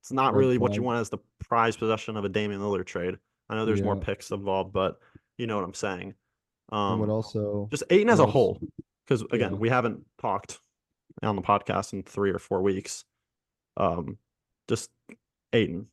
it's 0.00 0.12
not 0.12 0.34
really 0.34 0.58
what 0.58 0.74
you 0.74 0.82
want 0.82 0.98
as 1.00 1.10
the 1.10 1.18
prize 1.38 1.76
possession 1.76 2.16
of 2.16 2.24
a 2.24 2.28
Damian 2.28 2.60
Lillard 2.60 2.86
trade. 2.86 3.18
I 3.48 3.54
know 3.56 3.66
there's 3.66 3.82
more 3.82 3.96
Yeah. 3.96 4.02
picks 4.04 4.30
involved, 4.30 4.72
but 4.72 4.98
you 5.36 5.46
know 5.46 5.56
what 5.56 5.64
I'm 5.64 5.74
saying. 5.74 6.14
and 6.72 6.78
Um, 6.78 7.00
would 7.00 7.08
also 7.10 7.66
just 7.70 7.82
Ayton 7.90 8.08
as 8.10 8.20
a 8.20 8.22
else? 8.22 8.32
whole, 8.32 8.60
because 9.04 9.22
again, 9.32 9.52
Yeah. 9.52 9.58
we 9.58 9.68
haven't 9.68 10.06
talked 10.18 10.60
on 11.22 11.34
the 11.36 11.42
podcast 11.42 11.92
in 11.92 12.02
three 12.04 12.30
or 12.30 12.38
four 12.38 12.62
weeks. 12.62 13.04
Um, 13.76 14.18
just 14.68 14.90
Ayton. 15.52 15.90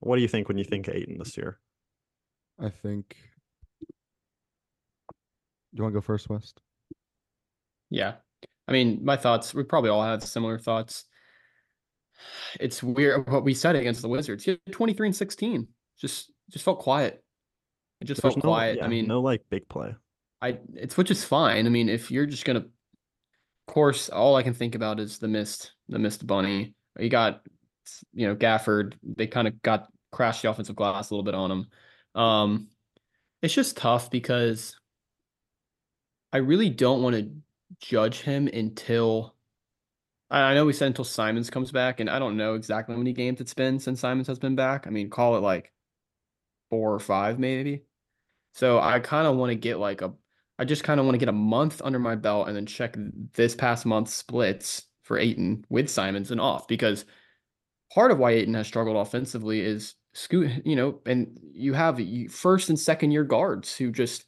What 0.00 0.16
do 0.16 0.22
you 0.22 0.28
think 0.28 0.48
when 0.48 0.58
you 0.58 0.64
think 0.64 0.88
Ayton 0.88 1.18
this 1.18 1.36
year? 1.36 1.58
I 2.58 2.70
think. 2.70 3.16
Do 5.72 5.78
you 5.78 5.82
want 5.82 5.92
to 5.94 5.96
go 6.00 6.02
first, 6.02 6.28
West? 6.28 6.60
Yeah. 7.90 8.16
I 8.68 8.72
mean, 8.72 9.04
my 9.04 9.16
thoughts, 9.16 9.54
we 9.54 9.64
probably 9.64 9.90
all 9.90 10.02
have 10.04 10.22
similar 10.22 10.58
thoughts. 10.58 11.04
It's 12.60 12.82
weird 12.82 13.28
what 13.30 13.44
we 13.44 13.54
said 13.54 13.76
against 13.76 14.02
the 14.02 14.08
Wizards. 14.08 14.44
He 14.44 14.52
had 14.52 14.60
23 14.72 15.08
and 15.08 15.16
16. 15.16 15.66
Just 15.98 16.30
just 16.50 16.64
felt 16.64 16.78
quiet. 16.80 17.22
It 18.00 18.06
just 18.06 18.20
There's 18.20 18.34
felt 18.34 18.44
no- 18.44 18.50
quiet. 18.50 18.80
I 18.82 18.88
mean, 18.88 19.06
no 19.06 19.20
like 19.20 19.42
big 19.50 19.68
play. 19.68 19.94
I 20.40 20.58
it's 20.74 20.96
which 20.96 21.10
is 21.10 21.24
fine. 21.24 21.66
I 21.66 21.70
mean, 21.70 21.88
if 21.88 22.10
you're 22.10 22.26
just 22.26 22.44
gonna, 22.44 22.60
of 22.60 22.66
course, 23.68 24.08
all 24.08 24.34
I 24.36 24.42
can 24.42 24.54
think 24.54 24.74
about 24.74 24.98
is 25.00 25.18
the 25.18 25.28
missed 25.28 25.72
the 25.88 25.98
missed 25.98 26.26
bunny. 26.26 26.74
You 26.98 27.08
got, 27.08 27.42
you 28.12 28.26
know, 28.26 28.34
Gafford. 28.34 28.94
They 29.02 29.26
kind 29.26 29.46
of 29.48 29.62
got 29.62 29.88
crashed 30.10 30.42
the 30.42 30.50
offensive 30.50 30.76
glass 30.76 31.10
a 31.10 31.14
little 31.14 31.24
bit 31.24 31.34
on 31.34 31.50
him. 31.50 31.66
Um, 32.20 32.68
it's 33.40 33.54
just 33.54 33.76
tough 33.76 34.10
because 34.10 34.76
I 36.32 36.38
really 36.38 36.70
don't 36.70 37.02
want 37.02 37.16
to 37.16 37.30
judge 37.80 38.20
him 38.20 38.48
until. 38.48 39.34
I 40.32 40.54
know 40.54 40.64
we 40.64 40.72
said 40.72 40.86
until 40.86 41.04
Simons 41.04 41.50
comes 41.50 41.70
back, 41.70 42.00
and 42.00 42.08
I 42.08 42.18
don't 42.18 42.38
know 42.38 42.54
exactly 42.54 42.94
how 42.94 42.98
many 42.98 43.12
games 43.12 43.40
it's 43.40 43.52
been 43.52 43.78
since 43.78 44.00
Simons 44.00 44.26
has 44.28 44.38
been 44.38 44.56
back. 44.56 44.86
I 44.86 44.90
mean, 44.90 45.10
call 45.10 45.36
it 45.36 45.40
like 45.40 45.72
four 46.70 46.94
or 46.94 46.98
five, 46.98 47.38
maybe. 47.38 47.84
So 48.54 48.80
I 48.80 48.98
kind 48.98 49.26
of 49.26 49.36
want 49.36 49.50
to 49.50 49.56
get 49.56 49.78
like 49.78 50.00
a, 50.00 50.14
I 50.58 50.64
just 50.64 50.84
kind 50.84 50.98
of 50.98 51.04
want 51.04 51.14
to 51.14 51.18
get 51.18 51.28
a 51.28 51.32
month 51.32 51.82
under 51.84 51.98
my 51.98 52.14
belt 52.14 52.48
and 52.48 52.56
then 52.56 52.66
check 52.66 52.96
this 53.34 53.54
past 53.54 53.84
month's 53.84 54.14
splits 54.14 54.86
for 55.02 55.18
Ayton 55.18 55.66
with 55.68 55.90
Simons 55.90 56.30
and 56.30 56.40
off 56.40 56.66
because 56.66 57.04
part 57.92 58.10
of 58.10 58.18
why 58.18 58.32
Ayton 58.32 58.54
has 58.54 58.66
struggled 58.66 58.96
offensively 58.96 59.60
is 59.60 59.94
scoot, 60.14 60.50
you 60.64 60.76
know, 60.76 61.00
and 61.04 61.38
you 61.52 61.74
have 61.74 62.00
first 62.30 62.70
and 62.70 62.78
second 62.78 63.10
year 63.10 63.24
guards 63.24 63.76
who 63.76 63.90
just 63.90 64.24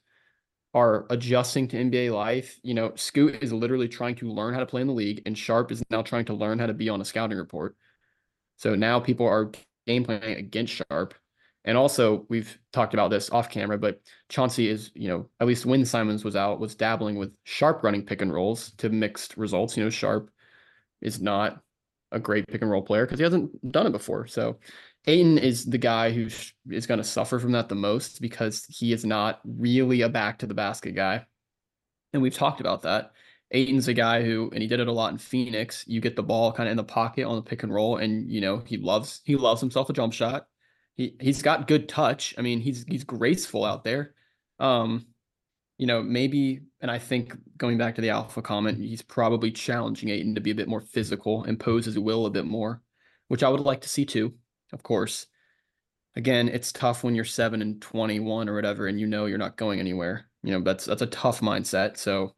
are 0.74 1.06
adjusting 1.08 1.68
to 1.68 1.76
NBA 1.76 2.12
life. 2.12 2.58
You 2.62 2.74
know, 2.74 2.92
Scoot 2.96 3.42
is 3.42 3.52
literally 3.52 3.88
trying 3.88 4.16
to 4.16 4.30
learn 4.30 4.52
how 4.52 4.60
to 4.60 4.66
play 4.66 4.80
in 4.80 4.88
the 4.88 4.92
league, 4.92 5.22
and 5.24 5.38
Sharpe 5.38 5.72
is 5.72 5.82
now 5.88 6.02
trying 6.02 6.24
to 6.26 6.34
learn 6.34 6.58
how 6.58 6.66
to 6.66 6.74
be 6.74 6.88
on 6.88 7.00
a 7.00 7.04
scouting 7.04 7.38
report. 7.38 7.76
So 8.56 8.74
now 8.74 9.00
people 9.00 9.26
are 9.26 9.52
game 9.86 10.04
planning 10.04 10.36
against 10.36 10.74
Sharpe. 10.74 11.14
And 11.64 11.78
also, 11.78 12.26
we've 12.28 12.58
talked 12.72 12.92
about 12.92 13.10
this 13.10 13.30
off 13.30 13.48
camera, 13.48 13.78
but 13.78 14.00
Chauncey 14.28 14.68
is, 14.68 14.90
you 14.94 15.08
know, 15.08 15.30
at 15.40 15.46
least 15.46 15.64
when 15.64 15.86
Simons 15.86 16.22
was 16.22 16.36
out, 16.36 16.60
was 16.60 16.74
dabbling 16.74 17.16
with 17.16 17.32
Sharpe 17.44 17.82
running 17.82 18.04
pick 18.04 18.20
and 18.20 18.32
rolls 18.32 18.72
to 18.78 18.90
mixed 18.90 19.38
results. 19.38 19.76
You 19.76 19.84
know, 19.84 19.90
Sharpe 19.90 20.30
is 21.00 21.22
not 21.22 21.60
a 22.12 22.20
great 22.20 22.46
pick 22.46 22.60
and 22.60 22.70
roll 22.70 22.82
player 22.82 23.06
because 23.06 23.18
he 23.18 23.24
hasn't 23.24 23.72
done 23.72 23.86
it 23.86 23.92
before. 23.92 24.26
So 24.26 24.58
Ayton 25.06 25.38
is 25.38 25.66
the 25.66 25.78
guy 25.78 26.10
who 26.12 26.28
is 26.70 26.86
going 26.86 26.98
to 26.98 27.04
suffer 27.04 27.38
from 27.38 27.52
that 27.52 27.68
the 27.68 27.74
most 27.74 28.22
because 28.22 28.64
he 28.68 28.92
is 28.92 29.04
not 29.04 29.40
really 29.44 30.00
a 30.00 30.08
back 30.08 30.38
to 30.38 30.46
the 30.46 30.54
basket 30.54 30.94
guy. 30.94 31.26
And 32.12 32.22
we've 32.22 32.34
talked 32.34 32.60
about 32.60 32.82
that. 32.82 33.12
Ayton's 33.50 33.88
a 33.88 33.94
guy 33.94 34.22
who, 34.22 34.50
and 34.52 34.62
he 34.62 34.68
did 34.68 34.80
it 34.80 34.88
a 34.88 34.92
lot 34.92 35.12
in 35.12 35.18
Phoenix. 35.18 35.84
You 35.86 36.00
get 36.00 36.16
the 36.16 36.22
ball 36.22 36.52
kind 36.52 36.68
of 36.68 36.72
in 36.72 36.76
the 36.76 36.84
pocket 36.84 37.24
on 37.24 37.36
the 37.36 37.42
pick 37.42 37.62
and 37.62 37.72
roll, 37.72 37.98
and 37.98 38.30
you 38.30 38.40
know 38.40 38.62
he 38.66 38.78
loves 38.78 39.20
he 39.24 39.36
loves 39.36 39.60
himself 39.60 39.90
a 39.90 39.92
jump 39.92 40.12
shot. 40.12 40.46
He 40.96 41.16
he's 41.20 41.42
got 41.42 41.68
good 41.68 41.88
touch. 41.88 42.34
I 42.38 42.42
mean, 42.42 42.60
he's 42.60 42.84
he's 42.88 43.04
graceful 43.04 43.64
out 43.64 43.84
there. 43.84 44.14
Um, 44.58 45.06
you 45.78 45.86
know, 45.86 46.02
maybe, 46.02 46.60
and 46.80 46.90
I 46.90 46.98
think 46.98 47.36
going 47.56 47.78
back 47.78 47.96
to 47.96 48.00
the 48.00 48.10
alpha 48.10 48.42
comment, 48.42 48.78
he's 48.78 49.02
probably 49.02 49.50
challenging 49.50 50.08
Ayton 50.08 50.34
to 50.36 50.40
be 50.40 50.50
a 50.50 50.54
bit 50.54 50.68
more 50.68 50.80
physical, 50.80 51.42
and 51.42 51.50
impose 51.50 51.84
his 51.84 51.98
will 51.98 52.26
a 52.26 52.30
bit 52.30 52.46
more, 52.46 52.82
which 53.28 53.42
I 53.42 53.48
would 53.48 53.60
like 53.60 53.82
to 53.82 53.88
see 53.88 54.06
too, 54.06 54.34
of 54.74 54.82
course. 54.82 55.26
Again, 56.16 56.48
it's 56.48 56.70
tough 56.70 57.02
when 57.02 57.14
you're 57.14 57.24
seven 57.24 57.62
and 57.62 57.80
twenty-one 57.80 58.48
or 58.48 58.54
whatever, 58.54 58.86
and 58.86 59.00
you 59.00 59.06
know 59.06 59.26
you're 59.26 59.38
not 59.38 59.56
going 59.56 59.80
anywhere. 59.80 60.26
You 60.42 60.52
know, 60.52 60.60
that's 60.60 60.84
that's 60.84 61.02
a 61.02 61.06
tough 61.06 61.40
mindset. 61.40 61.96
So 61.96 62.34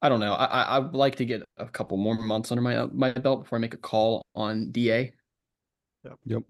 I 0.00 0.08
don't 0.08 0.20
know. 0.20 0.34
I 0.34 0.44
I 0.44 0.76
I'd 0.78 0.94
like 0.94 1.16
to 1.16 1.24
get 1.24 1.42
a 1.58 1.66
couple 1.66 1.96
more 1.98 2.14
months 2.14 2.52
under 2.52 2.62
my 2.62 2.86
my 2.92 3.12
belt 3.12 3.42
before 3.42 3.58
I 3.58 3.60
make 3.60 3.74
a 3.74 3.78
call 3.78 4.22
on 4.34 4.70
DA. 4.70 5.12
Yep, 6.24 6.44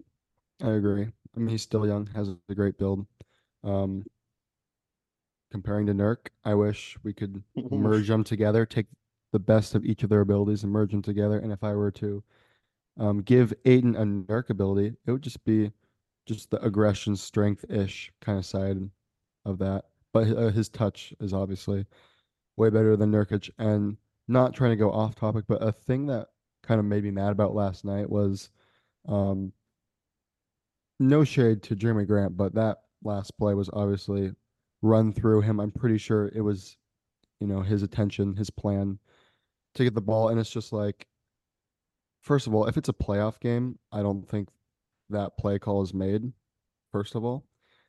I 0.63 0.71
agree. 0.71 1.07
I 1.35 1.39
mean, 1.39 1.49
he's 1.49 1.61
still 1.61 1.85
young, 1.85 2.07
has 2.15 2.29
a 2.29 2.55
great 2.55 2.77
build. 2.77 3.05
Um, 3.63 4.05
comparing 5.51 5.87
to 5.87 5.93
Nurk, 5.93 6.27
I 6.45 6.53
wish 6.53 6.97
we 7.03 7.13
could 7.13 7.43
merge 7.71 8.07
them 8.07 8.23
together, 8.23 8.65
take 8.65 8.87
the 9.31 9.39
best 9.39 9.75
of 9.75 9.85
each 9.85 10.03
of 10.03 10.09
their 10.09 10.21
abilities 10.21 10.63
and 10.63 10.71
merge 10.71 10.91
them 10.91 11.01
together. 11.01 11.39
And 11.39 11.51
if 11.51 11.63
I 11.63 11.73
were 11.73 11.91
to 11.91 12.23
um, 12.99 13.21
give 13.21 13.53
Ayton 13.65 13.95
a 13.95 14.03
Nurk 14.03 14.49
ability, 14.49 14.95
it 15.05 15.11
would 15.11 15.21
just 15.23 15.43
be 15.43 15.71
just 16.25 16.51
the 16.51 16.63
aggression, 16.63 17.15
strength 17.15 17.65
ish 17.69 18.11
kind 18.21 18.37
of 18.37 18.45
side. 18.45 18.77
of 19.45 19.57
that. 19.59 19.85
But 20.13 20.27
hi- 20.27 20.33
uh, 20.33 20.51
his 20.51 20.69
touch 20.69 21.13
is 21.19 21.33
obviously 21.33 21.85
way 22.57 22.69
better 22.69 22.95
than 22.95 23.11
Nurkic. 23.11 23.49
And 23.57 23.97
not 24.27 24.53
trying 24.53 24.71
to 24.71 24.75
go 24.75 24.91
off 24.91 25.15
topic, 25.15 25.45
but 25.47 25.63
a 25.63 25.71
thing 25.71 26.05
that 26.07 26.27
kind 26.63 26.79
of 26.79 26.85
made 26.85 27.03
me 27.03 27.11
mad 27.11 27.31
about 27.31 27.55
last 27.55 27.83
night 27.83 28.09
was 28.09 28.49
um, 29.07 29.51
no 30.99 31.23
shade 31.23 31.63
to 31.63 31.75
Jerami 31.75 32.05
Grant, 32.05 32.37
but 32.37 32.53
that 32.53 32.83
last 33.03 33.37
play 33.37 33.53
was 33.55 33.69
obviously 33.73 34.31
run 34.81 35.11
through 35.11 35.41
him. 35.41 35.59
I'm 35.59 35.71
pretty 35.71 35.97
sure 35.97 36.31
it 36.35 36.41
was, 36.41 36.77
you 37.39 37.47
know, 37.47 37.61
his 37.61 37.83
attention, 37.83 38.35
his 38.35 38.49
plan 38.49 38.99
to 39.75 39.83
get 39.83 39.95
the 39.95 40.01
ball. 40.01 40.29
And 40.29 40.39
it's 40.39 40.51
just 40.51 40.71
like, 40.71 41.07
first 42.21 42.47
of 42.47 42.53
all, 42.53 42.65
if 42.67 42.77
it's 42.77 42.89
a 42.89 42.93
playoff 42.93 43.39
game, 43.39 43.77
I 43.91 44.01
don't 44.01 44.27
think 44.27 44.49
that 45.09 45.37
play 45.37 45.59
call 45.59 45.81
is 45.81 45.93
made, 45.93 46.31
first 46.91 47.15
of 47.15 47.23
all. 47.25 47.43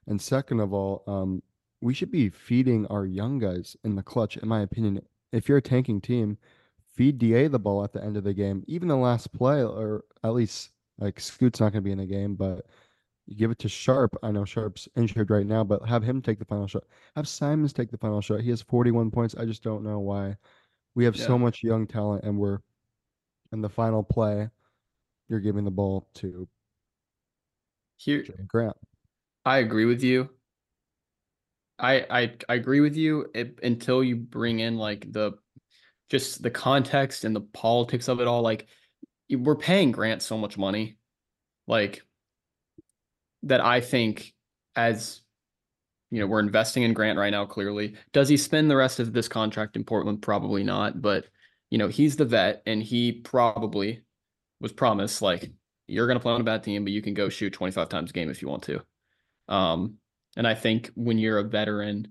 And 0.07 0.21
second 0.21 0.61
of 0.61 0.73
all, 0.73 1.05
um, 1.07 1.43
we 1.81 1.95
should 1.95 2.11
be 2.11 2.29
feeding 2.29 2.87
our 2.87 3.07
young 3.07 3.39
guys 3.39 3.77
in 3.85 3.95
the 3.95 4.03
clutch, 4.03 4.37
in 4.37 4.49
my 4.49 4.63
opinion. 4.63 5.01
If 5.33 5.49
you're 5.49 5.59
a 5.59 5.63
tanking 5.63 6.01
team, 6.01 6.39
feed 6.95 7.19
DA 7.19 7.49
the 7.49 7.59
ball 7.59 7.85
at 7.85 7.93
the 7.93 8.03
end 8.03 8.17
of 8.17 8.25
the 8.25 8.35
game, 8.35 8.65
even 8.67 8.89
the 8.89 8.97
last 8.97 9.33
play, 9.33 9.63
or 9.63 10.05
at 10.25 10.35
least 10.35 10.71
like 10.99 11.19
Scoot's 11.21 11.61
not 11.61 11.73
going 11.73 11.83
to 11.83 11.87
be 11.87 11.93
in 11.93 11.99
the 11.99 12.07
game, 12.07 12.35
but 12.35 12.67
you 13.27 13.37
give 13.37 13.51
it 13.51 13.59
to 13.61 13.69
Sharpe. 13.69 14.17
I 14.23 14.31
know 14.31 14.45
Sharpe's 14.45 14.89
injured 14.97 15.31
right 15.31 15.47
now, 15.47 15.65
but 15.65 15.87
have 15.89 16.03
him 16.03 16.21
take 16.21 16.39
the 16.39 16.45
final 16.45 16.67
shot. 16.67 16.85
Have 17.17 17.29
Simons 17.29 17.73
take 17.73 17.91
the 17.91 17.99
final 17.99 18.21
shot. 18.21 18.41
He 18.41 18.51
has 18.51 18.63
41 18.63 19.11
points. 19.11 19.35
I 19.37 19.45
just 19.45 19.63
don't 19.63 19.85
know 19.85 20.01
why. 20.01 20.37
We 20.95 21.05
have 21.05 21.17
so 21.17 21.39
much 21.39 21.63
young 21.63 21.87
talent, 21.87 22.25
and 22.25 22.39
we're 22.39 22.59
in 23.53 23.61
the 23.61 23.69
final 23.69 24.03
play. 24.03 24.49
You're 25.29 25.41
giving 25.41 25.65
the 25.65 25.71
ball 25.71 26.09
to 26.17 26.49
Here, 27.97 28.25
Grant. 28.47 28.77
I 29.45 29.59
agree 29.59 29.85
with 29.85 30.03
you. 30.03 30.31
I 31.79 32.07
I 32.11 32.35
I 32.49 32.55
agree 32.55 32.81
with 32.81 32.97
you 32.97 33.27
it, 33.35 33.59
until 33.63 34.05
you 34.05 34.17
bring 34.17 34.61
in 34.61 34.77
like 34.77 35.11
the 35.11 35.33
just 36.11 36.43
the 36.43 36.51
context 36.51 37.25
and 37.25 37.35
the 37.35 37.41
politics 37.41 38.09
of 38.09 38.21
it 38.21 38.27
all. 38.27 38.43
Like 38.43 38.67
we're 39.31 39.57
paying 39.57 39.93
Grant 39.93 40.23
so 40.23 40.37
much 40.37 40.59
money, 40.59 40.99
like 41.67 42.03
that. 43.45 43.65
I 43.65 43.81
think 43.81 44.35
as 44.77 45.21
you 46.11 46.21
know, 46.21 46.27
we're 46.27 46.41
investing 46.41 46.83
in 46.83 46.93
Grant 46.93 47.19
right 47.19 47.31
now. 47.31 47.47
Clearly, 47.47 47.95
does 48.13 48.29
he 48.29 48.37
spend 48.37 48.71
the 48.71 48.77
rest 48.77 49.01
of 49.01 49.13
this 49.15 49.29
contract 49.29 49.77
in 49.77 49.85
Portland? 49.85 50.21
Probably 50.21 50.63
not. 50.63 51.01
But 51.01 51.25
you 51.73 51.79
know, 51.79 51.89
he's 51.89 52.17
the 52.17 52.27
vet, 52.27 52.63
and 52.67 52.83
he 52.83 53.13
probably 53.13 54.03
was 54.61 54.73
promised 54.73 55.23
like 55.23 55.51
you're 55.87 56.07
going 56.07 56.19
to 56.19 56.23
play 56.23 56.35
on 56.35 56.43
a 56.43 56.45
bad 56.45 56.63
team, 56.63 56.85
but 56.85 56.93
you 56.93 57.01
can 57.01 57.15
go 57.15 57.31
shoot 57.31 57.55
25 57.55 57.89
times 57.89 58.11
a 58.11 58.13
game 58.13 58.29
if 58.29 58.43
you 58.43 58.49
want 58.49 58.65
to. 58.65 58.83
Um, 59.49 59.95
and 60.37 60.47
I 60.47 60.55
think 60.55 60.91
when 60.97 61.17
you're 61.17 61.39
a 61.39 61.45
veteran 61.45 62.09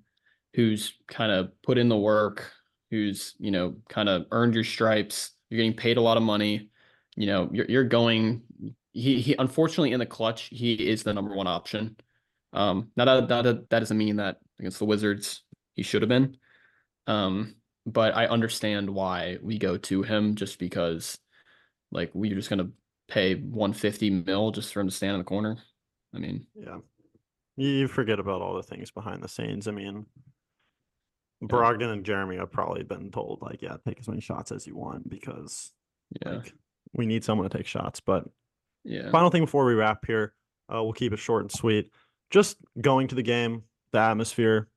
who's 0.56 0.95
kind 1.08 1.32
of 1.32 1.52
put 1.62 1.78
in 1.78 1.89
the 1.89 1.97
work, 1.97 2.52
who's, 2.89 3.36
you 3.38 3.52
know, 3.52 3.76
kind 3.88 4.10
of 4.10 4.26
earned 4.32 4.56
your 4.56 4.63
stripes, 4.63 5.30
you're 5.52 5.58
getting 5.58 5.78
paid 5.78 5.97
a 5.97 6.02
lot 6.02 6.17
of 6.17 6.24
money, 6.24 6.71
you 7.15 7.28
know, 7.28 7.47
you're, 7.54 7.67
you're 7.69 7.84
going, 7.84 8.41
he, 8.93 9.21
he, 9.21 9.36
unfortunately 9.38 9.91
in 9.91 10.00
the 10.00 10.08
clutch, 10.08 10.50
he 10.52 10.74
is 10.74 11.04
the 11.04 11.13
number 11.13 11.36
one 11.36 11.45
option. 11.45 11.97
Um, 12.52 12.89
now 12.97 13.06
that, 13.06 13.28
that, 13.28 13.69
that 13.69 13.80
doesn't 13.80 13.97
mean 13.97 14.15
that 14.15 14.38
against 14.60 14.80
the 14.80 14.86
Wizards, 14.86 15.43
he 15.76 15.84
should 15.84 16.02
have 16.02 16.10
been. 16.10 16.36
Um, 17.06 17.58
but 17.86 18.15
I 18.15 18.28
understand 18.28 18.89
why 18.89 19.38
we 19.41 19.58
go 19.58 19.78
to 19.78 20.04
him 20.04 20.36
just 20.36 20.60
because 20.60 21.17
like 21.91 22.12
we're 22.13 22.36
just 22.36 22.50
to 22.50 22.72
pay 23.08 23.36
150 23.36 24.10
mil 24.10 24.52
just 24.52 24.74
for 24.74 24.80
him 24.80 24.88
to 24.88 24.96
stand 24.96 25.13
in 25.13 25.20
the 25.20 25.26
corner. 25.26 25.58
I 26.13 26.20
mean, 26.20 26.46
Yeah. 26.56 26.78
You, 27.58 27.88
forget 27.88 28.20
about 28.20 28.41
all 28.41 28.56
the 28.56 28.63
things 28.63 28.91
behind 28.91 29.22
the 29.22 29.28
scenes. 29.28 29.67
I 29.67 29.72
mean, 29.72 30.06
Brogdon 31.44 31.91
and 31.91 32.04
Jerami 32.04 32.39
have 32.39 32.52
probably 32.52 32.84
been 32.84 33.12
told, 33.12 33.39
like, 33.41 33.62
yeah, 33.62 33.76
take 33.86 34.00
as 34.00 34.08
many 34.08 34.22
shots 34.22 34.52
as 34.52 34.65
you 34.65 34.76
want 34.76 35.10
because 35.10 35.72
yeah, 36.22 36.36
like 36.36 36.54
we 36.94 37.06
need 37.06 37.24
someone 37.24 37.50
to 37.50 37.56
take 37.56 37.67
shots. 37.67 38.00
But 38.00 38.26
yeah. 38.84 39.12
final 39.12 39.30
thing 39.30 39.44
before 39.44 39.65
we 39.65 39.74
wrap 39.74 40.06
here, 40.06 40.34
uh, 40.74 40.82
we'll 40.82 40.94
keep 40.94 41.13
it 41.13 41.20
short 41.20 41.44
and 41.44 41.52
sweet. 41.52 41.91
Just 42.30 42.58
going 42.80 43.10
to 43.10 43.15
the 43.15 43.22
game, 43.22 43.63
the 43.91 44.00
atmosphere. 44.00 44.70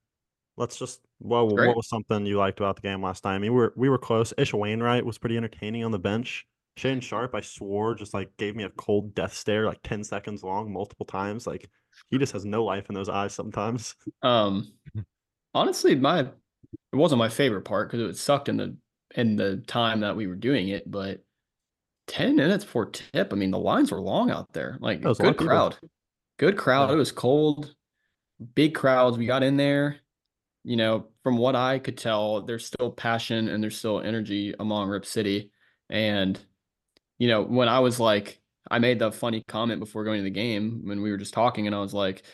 Let's 0.57 0.77
just 0.77 1.01
well, 1.21 1.49
Great. 1.49 1.69
what 1.69 1.77
was 1.77 1.89
something 1.89 2.27
you 2.27 2.39
liked 2.39 2.61
about 2.61 2.77
the 2.77 2.83
game 2.83 3.03
last 3.03 3.23
time? 3.23 3.37
I 3.37 3.39
mean, 3.39 3.53
we 3.53 3.59
were 3.59 3.73
we 3.77 3.89
were 3.89 3.99
close. 3.99 4.33
Ish 4.37 4.53
Wainwright 4.53 5.05
was 5.05 5.19
pretty 5.19 5.37
entertaining 5.37 5.85
on 5.85 5.91
the 5.91 5.99
bench. 5.99 6.47
Shane 6.77 7.01
Sharpe, 7.01 7.35
I 7.35 7.41
swore, 7.41 7.95
just 7.95 8.15
like 8.15 8.37
gave 8.37 8.57
me 8.57 8.65
a 8.65 8.71
cold 8.71 9.15
death 9.15 9.35
stare, 9.35 9.67
like 9.67 9.81
ten 9.83 10.03
seconds 10.03 10.43
long, 10.43 10.73
multiple 10.73 11.07
times. 11.07 11.47
Like 11.47 11.69
he 12.11 12.19
just 12.19 12.33
has 12.33 12.45
no 12.45 12.65
life 12.65 12.87
in 12.89 12.95
those 12.95 13.09
eyes 13.09 13.35
sometimes. 13.35 13.95
Um, 14.23 14.73
honestly, 15.55 15.95
my 15.95 16.21
it 16.21 16.97
wasn't 16.97 17.19
my 17.19 17.29
favorite 17.29 17.63
part 17.63 17.91
because 17.91 18.09
it 18.09 18.17
sucked 18.17 18.49
in 18.49 18.57
the 18.57 18.77
in 19.15 19.37
the 19.37 19.59
time 19.67 20.01
that 20.01 20.17
we 20.17 20.27
were 20.27 20.35
doing 20.35 20.69
it, 20.69 20.91
but 20.91 21.23
ten 22.07 22.37
minutes 22.37 22.65
for 22.65 22.87
tip, 22.87 23.33
I 23.33 23.37
mean, 23.37 23.51
the 23.51 23.59
lines 23.59 23.91
were 23.91 24.01
long 24.01 24.31
out 24.31 24.53
there. 24.53 24.79
Like 24.81 25.03
good 25.03 25.37
crowd, 25.37 25.77
good 26.39 26.57
crowd. 26.57 26.89
Yeah. 26.89 26.97
It 26.97 26.99
was 26.99 27.13
cold, 27.13 27.75
big 28.55 28.75
crowds. 28.75 29.17
We 29.17 29.27
got 29.27 29.43
in 29.43 29.57
there. 29.57 30.01
You 30.65 30.77
know, 30.77 31.09
from 31.23 31.37
what 31.37 31.55
I 31.55 31.79
could 31.79 31.99
tell, 31.99 32.43
there's 32.43 32.65
still 32.67 32.91
passion 32.91 33.49
and 33.49 33.63
there's 33.63 33.77
still 33.79 34.01
energy 34.01 34.55
among 34.59 34.89
Rip 34.89 35.05
City. 35.05 35.51
And 35.91 36.39
you 37.19 37.29
know, 37.29 37.43
when 37.43 37.69
I 37.69 37.81
was 37.81 38.01
like, 38.01 38.41
I 38.71 38.79
made 38.79 38.99
the 38.99 39.13
funny 39.13 39.45
comment 39.47 39.79
before 39.79 40.05
going 40.05 40.19
to 40.21 40.25
the 40.25 40.31
game 40.31 40.83
when 40.85 41.03
we 41.03 41.11
were 41.11 41.19
just 41.19 41.35
talking, 41.35 41.67
and 41.67 41.77
I 41.77 41.81
was 41.81 41.93
like, 41.95 42.25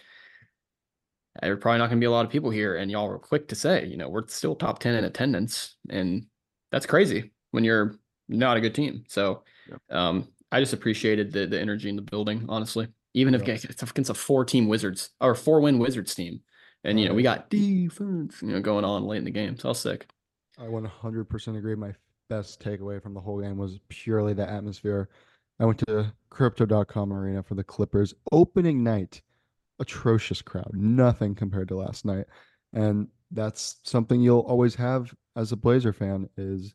there's 1.43 1.59
probably 1.61 1.79
not 1.79 1.89
going 1.89 1.99
to 1.99 2.05
be 2.05 2.07
a 2.07 2.11
lot 2.11 2.25
of 2.25 2.31
people 2.31 2.51
here. 2.51 2.77
And 2.77 2.91
y'all 2.91 3.09
were 3.09 3.19
quick 3.19 3.49
to 3.49 3.55
say, 3.55 3.87
you 3.87 3.97
know, 3.97 4.09
we're 4.09 4.27
still 4.29 4.55
top 4.55 4.79
10 4.79 4.95
in 4.95 5.05
attendance. 5.05 5.77
And 5.89 6.27
that's 6.71 6.87
crazy 6.87 7.33
when 7.53 7.65
you're 7.65 7.97
not 8.29 8.57
a 8.57 8.61
good 8.61 8.75
team. 8.75 9.05
So 9.09 9.45
um, 9.91 10.29
I 10.53 10.61
just 10.61 10.73
appreciated 10.73 11.33
the, 11.33 11.47
the 11.47 11.61
energy 11.61 11.89
in 11.89 11.97
the 11.97 12.03
building, 12.03 12.47
honestly. 12.49 12.89
Even 13.15 13.35
if 13.35 13.47
Yeah. 13.47 13.55
it's 13.55 13.83
against 13.83 14.11
a 14.11 14.15
four 14.15 14.45
team 14.45 14.69
Wizards 14.69 15.11
or 15.21 15.35
four 15.35 15.61
win 15.61 15.79
Wizards 15.79 16.15
team. 16.15 16.41
And, 16.85 16.99
you 16.99 17.09
know, 17.09 17.15
we 17.15 17.23
got 17.23 17.51
defense, 17.51 18.41
you 18.43 18.49
know, 18.49 18.61
going 18.61 18.85
on 18.85 19.05
late 19.05 19.19
in 19.19 19.25
the 19.25 19.31
game. 19.31 19.59
So 19.59 19.69
I 19.69 19.71
was 19.71 19.81
sick. 19.81 20.09
I 20.59 20.65
100% 20.65 21.59
agree. 21.59 21.75
My 21.75 21.95
best 22.29 22.63
takeaway 22.63 23.03
from 23.03 23.15
the 23.15 23.21
whole 23.21 23.41
game 23.41 23.59
was 23.59 23.81
purely 23.89 24.35
the 24.35 24.49
atmosphere. 24.49 25.09
I 25.59 25.67
went 25.67 25.79
to 25.89 26.13
crypto.com 26.31 27.13
arena 27.13 27.43
for 27.43 27.55
the 27.55 27.65
Clippers 27.65 28.15
opening 28.33 28.83
night. 28.83 29.21
Atrocious 29.79 30.41
crowd. 30.43 30.73
Nothing 30.75 31.35
compared 31.35 31.69
to 31.69 31.77
last 31.77 32.05
night. 32.05 32.27
And 32.73 33.09
that's 33.31 33.77
something 33.83 34.21
you'll 34.21 34.41
always 34.41 34.75
have 34.75 35.15
as 35.37 35.53
a 35.53 35.57
Blazer 35.57 35.93
fan 35.93 36.29
is 36.37 36.75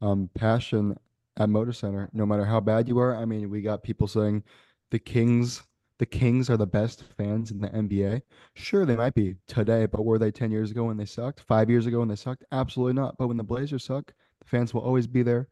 um, 0.00 0.30
passion 0.34 0.96
at 1.36 1.48
Moda 1.48 1.74
Center. 1.74 2.10
No 2.12 2.26
matter 2.26 2.44
how 2.44 2.60
bad 2.60 2.88
you 2.88 2.98
are. 2.98 3.16
I 3.16 3.24
mean, 3.24 3.50
we 3.50 3.62
got 3.62 3.82
people 3.82 4.06
saying 4.06 4.42
the 4.90 4.98
Kings 4.98 5.62
the 6.02 6.06
Kings 6.06 6.50
are 6.50 6.56
the 6.56 6.66
best 6.66 7.04
fans 7.16 7.52
in 7.52 7.60
the 7.60 7.68
NBA. 7.68 8.22
Sure, 8.56 8.84
they 8.84 8.96
might 8.96 9.14
be 9.14 9.36
today, 9.46 9.86
but 9.86 10.04
were 10.04 10.18
they 10.18 10.32
10 10.32 10.50
years 10.50 10.72
ago 10.72 10.82
when 10.82 10.96
they 10.96 11.04
sucked? 11.04 11.38
Five 11.42 11.70
years 11.70 11.86
ago 11.86 12.00
when 12.00 12.08
they 12.08 12.16
sucked? 12.16 12.42
Absolutely 12.50 12.94
not. 12.94 13.16
But 13.18 13.28
when 13.28 13.36
the 13.36 13.44
Blazers 13.44 13.84
suck, 13.84 14.12
the 14.40 14.48
fans 14.48 14.74
will 14.74 14.80
always 14.80 15.06
be 15.06 15.22
there 15.22 15.46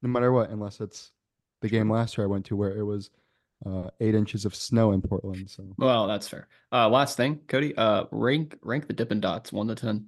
no 0.00 0.08
matter 0.08 0.30
what, 0.30 0.50
unless 0.50 0.80
it's 0.80 1.10
the 1.62 1.68
game 1.68 1.90
last 1.90 2.16
year 2.16 2.24
I 2.24 2.30
went 2.30 2.46
to 2.46 2.54
where 2.54 2.76
it 2.78 2.84
was 2.84 3.10
uh, 3.66 3.90
eight 3.98 4.14
inches 4.14 4.44
of 4.44 4.54
snow 4.54 4.92
in 4.92 5.02
Portland. 5.02 5.50
So 5.50 5.64
Well, 5.78 6.06
that's 6.06 6.28
fair. 6.28 6.46
Uh, 6.70 6.88
last 6.88 7.16
thing, 7.16 7.40
Cody, 7.48 7.76
uh, 7.76 8.04
rank 8.12 8.56
rank 8.62 8.86
the 8.86 8.92
Dippin' 8.92 9.18
Dots 9.18 9.52
one 9.52 9.66
to 9.66 9.74
ten. 9.74 10.06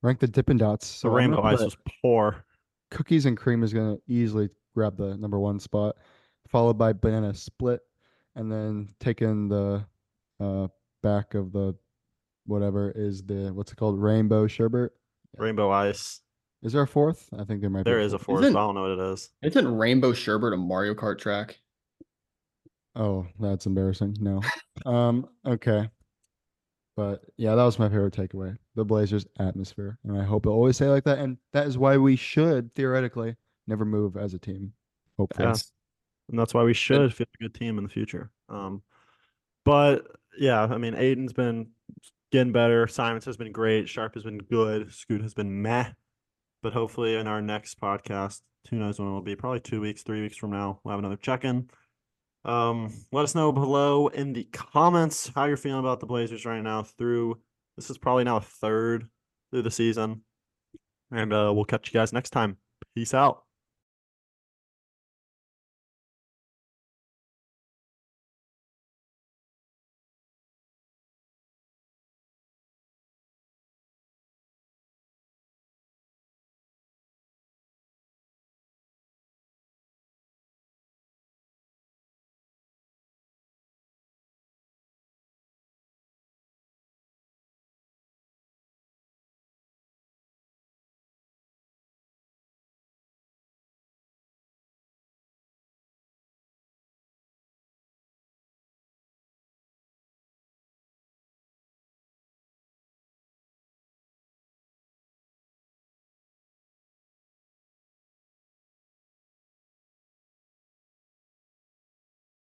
rank 0.00 0.20
the 0.20 0.26
Dippin' 0.26 0.56
Dots. 0.56 0.90
The 0.90 0.98
So 1.00 1.08
I'm 1.10 1.14
rainbow 1.16 1.42
ice 1.42 1.58
put 1.58 1.64
was 1.66 1.76
poor. 2.00 2.46
Cookies 2.90 3.26
and 3.26 3.36
cream 3.36 3.62
is 3.62 3.74
going 3.74 3.94
to 3.94 4.02
easily 4.10 4.48
grab 4.74 4.96
the 4.96 5.18
number 5.18 5.38
one 5.38 5.60
spot, 5.60 5.96
followed 6.48 6.78
by 6.78 6.94
banana 6.94 7.34
split, 7.34 7.80
and 8.36 8.50
then 8.50 8.94
taking 9.00 9.48
the 9.48 9.84
uh, 10.40 10.68
back 11.02 11.34
of 11.34 11.52
the 11.52 11.74
whatever 12.46 12.92
is 12.94 13.22
the 13.22 13.52
what's 13.52 13.72
it 13.72 13.76
called 13.76 13.98
rainbow 14.00 14.46
sherbet. 14.46 14.92
Rainbow 15.36 15.70
ice. 15.70 16.20
Is 16.62 16.72
there 16.72 16.82
a 16.82 16.86
fourth? 16.86 17.28
I 17.38 17.44
think 17.44 17.60
there 17.60 17.70
might 17.70 17.84
There 17.84 17.98
be. 17.98 18.04
is 18.04 18.12
a 18.12 18.18
fourth. 18.18 18.26
fourth, 18.40 18.44
Isn't- 18.44 18.56
I 18.56 18.60
don't 18.60 18.74
know 18.74 18.82
what 18.82 18.90
it 19.08 19.12
is. 19.12 19.30
Isn't 19.42 19.76
Rainbow 19.78 20.12
Sherbet 20.12 20.52
a 20.52 20.56
Mario 20.56 20.94
Kart 20.94 21.18
track? 21.18 21.58
Oh, 22.94 23.26
that's 23.40 23.66
embarrassing. 23.66 24.16
No. 24.20 24.42
um. 24.86 25.26
Okay. 25.46 25.88
But 26.94 27.22
yeah, 27.38 27.54
that 27.54 27.64
was 27.64 27.78
my 27.78 27.88
favorite 27.88 28.14
takeaway. 28.14 28.56
The 28.74 28.84
Blazers 28.84 29.26
atmosphere, 29.38 29.98
and 30.04 30.20
I 30.20 30.24
hope 30.24 30.44
it'll 30.44 30.54
always 30.56 30.76
stay 30.76 30.88
like 30.88 31.04
that. 31.04 31.18
And 31.18 31.38
that 31.54 31.66
is 31.66 31.78
why 31.78 31.96
we 31.96 32.16
should 32.16 32.74
theoretically 32.74 33.34
never 33.66 33.84
move 33.86 34.16
as 34.18 34.34
a 34.34 34.38
team. 34.38 34.74
Hopefully. 35.18 35.48
Yeah. 35.48 35.54
And 36.28 36.38
that's 36.38 36.54
why 36.54 36.62
we 36.62 36.74
should 36.74 37.14
feel 37.14 37.26
a 37.40 37.42
good 37.42 37.54
team 37.54 37.78
in 37.78 37.84
the 37.84 37.90
future. 37.90 38.30
Um, 38.48 38.82
but 39.64 40.06
yeah, 40.38 40.62
I 40.62 40.78
mean, 40.78 40.94
Ayton's 40.94 41.32
been 41.32 41.68
getting 42.30 42.52
better. 42.52 42.86
Simons 42.86 43.24
has 43.26 43.36
been 43.36 43.52
great. 43.52 43.88
Sharpe 43.88 44.14
has 44.14 44.24
been 44.24 44.38
good. 44.38 44.92
Scoot 44.92 45.22
has 45.22 45.34
been 45.34 45.62
meh. 45.62 45.90
But 46.62 46.72
hopefully, 46.72 47.16
in 47.16 47.26
our 47.26 47.42
next 47.42 47.80
podcast, 47.80 48.40
who 48.70 48.76
knows 48.76 48.98
when 48.98 49.08
it 49.08 49.12
will 49.12 49.20
be? 49.20 49.36
Probably 49.36 49.60
two 49.60 49.80
weeks, 49.80 50.02
three 50.02 50.22
weeks 50.22 50.36
from 50.36 50.50
now, 50.50 50.80
we'll 50.82 50.92
have 50.92 51.00
another 51.00 51.16
check 51.16 51.44
in. 51.44 51.68
Um, 52.44 52.92
let 53.12 53.22
us 53.22 53.34
know 53.34 53.52
below 53.52 54.08
in 54.08 54.32
the 54.32 54.44
comments 54.44 55.30
how 55.34 55.44
you're 55.44 55.56
feeling 55.56 55.80
about 55.80 56.00
the 56.00 56.06
Blazers 56.06 56.44
right 56.44 56.62
now 56.62 56.82
through 56.82 57.40
This 57.76 57.90
is 57.90 57.98
probably 57.98 58.24
now 58.24 58.38
a 58.38 58.40
third 58.40 59.08
through 59.50 59.62
the 59.62 59.70
season. 59.70 60.22
And 61.10 61.32
uh, 61.32 61.52
we'll 61.54 61.64
catch 61.64 61.88
you 61.88 61.98
guys 61.98 62.12
next 62.12 62.30
time. 62.30 62.56
Peace 62.94 63.14
out. 63.14 63.44